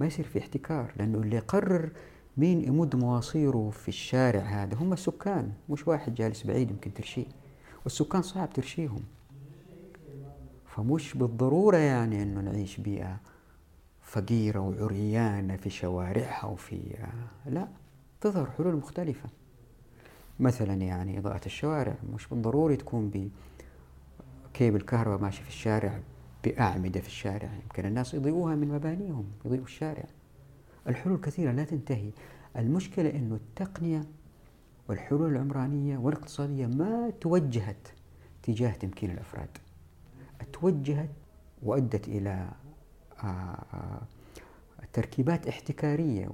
ما 0.00 0.06
يصير 0.06 0.24
في 0.24 0.38
احتكار 0.38 0.92
لأنه 0.96 1.18
اللي 1.18 1.36
يقرر 1.36 1.90
مين 2.36 2.64
يمد 2.64 2.96
مواصيره 2.96 3.70
في 3.70 3.88
الشارع 3.88 4.40
هذا 4.40 4.74
هم 4.76 4.92
السكان. 4.92 5.52
مش 5.68 5.88
واحد 5.88 6.14
جالس 6.14 6.46
بعيد 6.46 6.70
يمكن 6.70 6.94
ترشيه. 6.94 7.26
والسكان 7.84 8.22
صعب 8.22 8.52
ترشيهم. 8.52 9.02
فمش 10.66 11.14
بالضرورة 11.14 11.76
يعني 11.76 12.22
أنه 12.22 12.40
نعيش 12.40 12.80
بيئة 12.80 13.20
فقيرة 14.02 14.58
وعريانة 14.60 15.56
في 15.56 15.70
شوارعها 15.70 16.46
وفي 16.46 16.96
لا 17.46 17.68
تظهر 18.20 18.50
حلول 18.50 18.76
مختلفة. 18.76 19.28
مثلا 20.40 20.74
يعني 20.74 21.18
إضاءة 21.18 21.46
الشوارع 21.46 21.94
مش 22.14 22.26
بالضروري 22.26 22.76
تكون 22.76 23.30
بكيبل 24.54 24.80
كهرباء 24.80 25.18
ماشي 25.18 25.42
في 25.42 25.48
الشارع 25.48 26.00
بأعمدة 26.44 27.00
في 27.00 27.06
الشارع. 27.06 27.50
يمكن 27.62 27.86
الناس 27.86 28.14
يضيئوها 28.14 28.54
من 28.54 28.68
مبانيهم 28.68 29.24
يضيئوا 29.44 29.64
الشارع. 29.64 30.04
الحلول 30.88 31.20
كثيرة 31.20 31.52
لا 31.52 31.64
تنتهي. 31.64 32.10
المشكلة 32.56 33.10
أنه 33.10 33.34
التقنية 33.34 34.04
والحلول 34.88 35.32
العمرانية 35.32 35.98
والاقتصادية 35.98 36.66
ما 36.66 37.10
توجهت 37.20 37.88
تجاه 38.42 38.72
تمكين 38.72 39.10
الأفراد. 39.10 39.58
توجهت 40.52 41.10
وأدت 41.62 42.08
إلى 42.08 42.48
آه، 43.24 43.26
آه، 43.74 44.02
تركيبات 44.92 45.46
احتكارية 45.46 46.28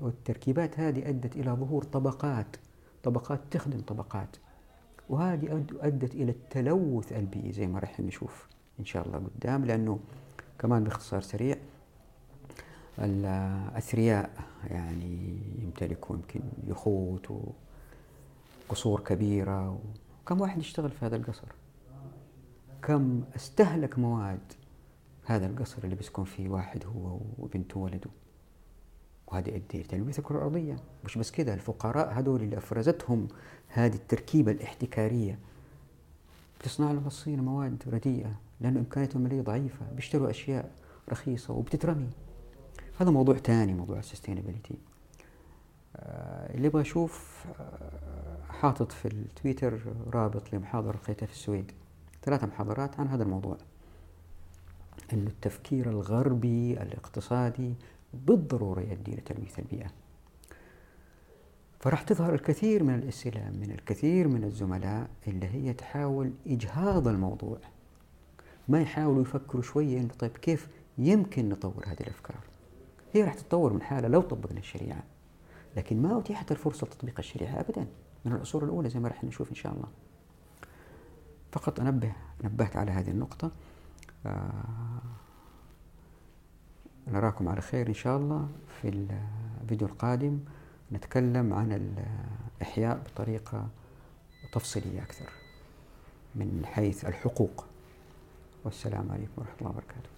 والتركيبات 0.00 0.80
هذه 0.80 1.08
أدت 1.08 1.36
إلى 1.36 1.50
ظهور 1.50 1.84
طبقات 1.84 2.56
طبقات 3.02 3.40
تخدم 3.50 3.80
طبقات. 3.80 4.36
وهذه 5.08 5.64
أدت 5.80 6.14
إلى 6.14 6.30
التلوث 6.30 7.12
البيئي 7.12 7.52
زي 7.52 7.66
ما 7.66 7.78
راح 7.78 8.00
نشوف 8.00 8.48
إن 8.80 8.84
شاء 8.84 9.06
الله 9.06 9.18
قدام 9.18 9.64
لأنه 9.64 9.98
كمان 10.58 10.84
باختصار 10.84 11.20
سريع 11.20 11.56
الأثرياء 12.98 14.30
يعني 14.70 15.38
يمتلكوا 15.62 16.16
يمكن 16.16 16.40
يخوت 16.66 17.30
وقصور 18.68 19.00
كبيرة 19.00 19.80
وكم 20.22 20.40
واحد 20.40 20.58
يشتغل 20.58 20.90
في 20.90 21.06
هذا 21.06 21.16
القصر؟ 21.16 21.48
كم 22.82 23.22
استهلك 23.36 23.98
مواد 23.98 24.52
هذا 25.24 25.46
القصر 25.46 25.78
اللي 25.84 25.94
بيسكن 25.96 26.24
فيه 26.24 26.48
واحد 26.48 26.84
هو 26.86 27.18
وبنته 27.38 27.80
وولده؟ 27.80 28.10
وهذا 29.32 29.48
يؤدي 29.48 29.82
لتلويث 29.82 30.18
الكرة 30.18 30.36
الأرضية. 30.36 30.76
مش 31.04 31.18
بس 31.18 31.30
كده 31.30 31.54
الفقراء 31.54 32.12
هذول 32.18 32.42
اللي 32.42 32.58
أفرزتهم 32.58 33.28
هذه 33.68 33.94
التركيبة 33.94 34.52
الاحتكارية. 34.52 35.38
بتصنع 36.60 36.92
لهم 36.92 37.06
الصين 37.06 37.40
مواد 37.40 37.82
رديئة 37.86 38.34
لأن 38.60 38.76
إمكانياتهم 38.76 39.26
المالية 39.26 39.42
ضعيفة 39.42 39.86
بيشتروا 39.96 40.30
أشياء 40.30 40.70
رخيصة 41.10 41.54
وبتترمي. 41.54 42.10
هذا 43.00 43.10
موضوع 43.10 43.36
ثاني 43.36 43.74
موضوع 43.74 43.98
السستينابيلتي 43.98 44.74
آه 45.96 46.54
اللي 46.54 46.66
يبغى 46.66 46.82
يشوف 46.82 47.44
آه 47.60 48.52
حاطط 48.52 48.92
في 48.92 49.08
التويتر 49.08 49.80
رابط 50.12 50.54
لمحاضرة 50.54 50.96
لقيتها 50.96 51.26
في 51.26 51.32
السويد. 51.32 51.72
ثلاثة 52.22 52.46
محاضرات 52.46 53.00
عن 53.00 53.08
هذا 53.08 53.22
الموضوع. 53.22 53.56
أن 55.12 55.26
التفكير 55.26 55.90
الغربي 55.90 56.82
الاقتصادي 56.82 57.74
بالضرورة 58.26 58.80
يؤدي 58.80 59.12
إلى 59.12 59.20
تلويث 59.20 59.58
البيئة. 59.58 59.90
فراح 61.80 62.02
تظهر 62.02 62.34
الكثير 62.34 62.82
من 62.82 62.94
الأسئلة 62.94 63.50
من 63.50 63.70
الكثير 63.70 64.28
من 64.28 64.44
الزملاء 64.44 65.08
اللي 65.26 65.46
هي 65.46 65.72
تحاول 65.72 66.32
إجهاض 66.46 67.08
الموضوع. 67.08 67.58
ما 68.68 68.80
يحاولوا 68.80 69.22
يفكروا 69.22 69.62
شوية 69.62 70.00
إنه 70.00 70.14
طيب 70.18 70.30
كيف 70.30 70.68
يمكن 70.98 71.48
نطور 71.48 71.84
هذه 71.86 72.00
الأفكار؟ 72.00 72.40
هي 73.12 73.22
راح 73.24 73.34
تتطور 73.34 73.72
من 73.72 73.82
حالة 73.82 74.08
لو 74.08 74.20
طبقنا 74.20 74.58
الشريعة. 74.58 75.02
لكن 75.76 76.02
ما 76.02 76.18
أتيحت 76.18 76.52
الفرصة 76.52 76.86
لتطبيق 76.86 77.14
الشريعة 77.18 77.60
أبدا. 77.60 77.86
من 78.24 78.32
العصور 78.32 78.64
الأولى 78.64 78.88
زي 78.88 79.00
ما 79.00 79.08
راح 79.08 79.24
نشوف 79.24 79.50
إن 79.50 79.54
شاء 79.54 79.72
الله. 79.72 79.88
فقط 81.52 81.80
أنبه 81.80 82.12
نبهت 82.44 82.76
على 82.76 82.90
هذه 82.90 83.10
النقطة. 83.10 83.50
آه، 84.26 84.52
نراكم 87.12 87.48
على 87.48 87.60
خير 87.60 87.88
إن 87.88 87.94
شاء 87.94 88.16
الله 88.16 88.48
في 88.82 88.88
الفيديو 89.62 89.88
القادم. 89.88 90.38
نتكلم 90.92 91.54
عن 91.54 91.96
الإحياء 92.60 92.98
بطريقة 92.98 93.66
تفصيلية 94.52 95.02
أكثر 95.02 95.32
من 96.34 96.62
حيث 96.66 97.04
الحقوق. 97.04 97.64
والسلام 98.64 99.10
عليكم 99.12 99.32
ورحمة 99.36 99.56
الله 99.60 99.70
وبركاته. 99.70 100.17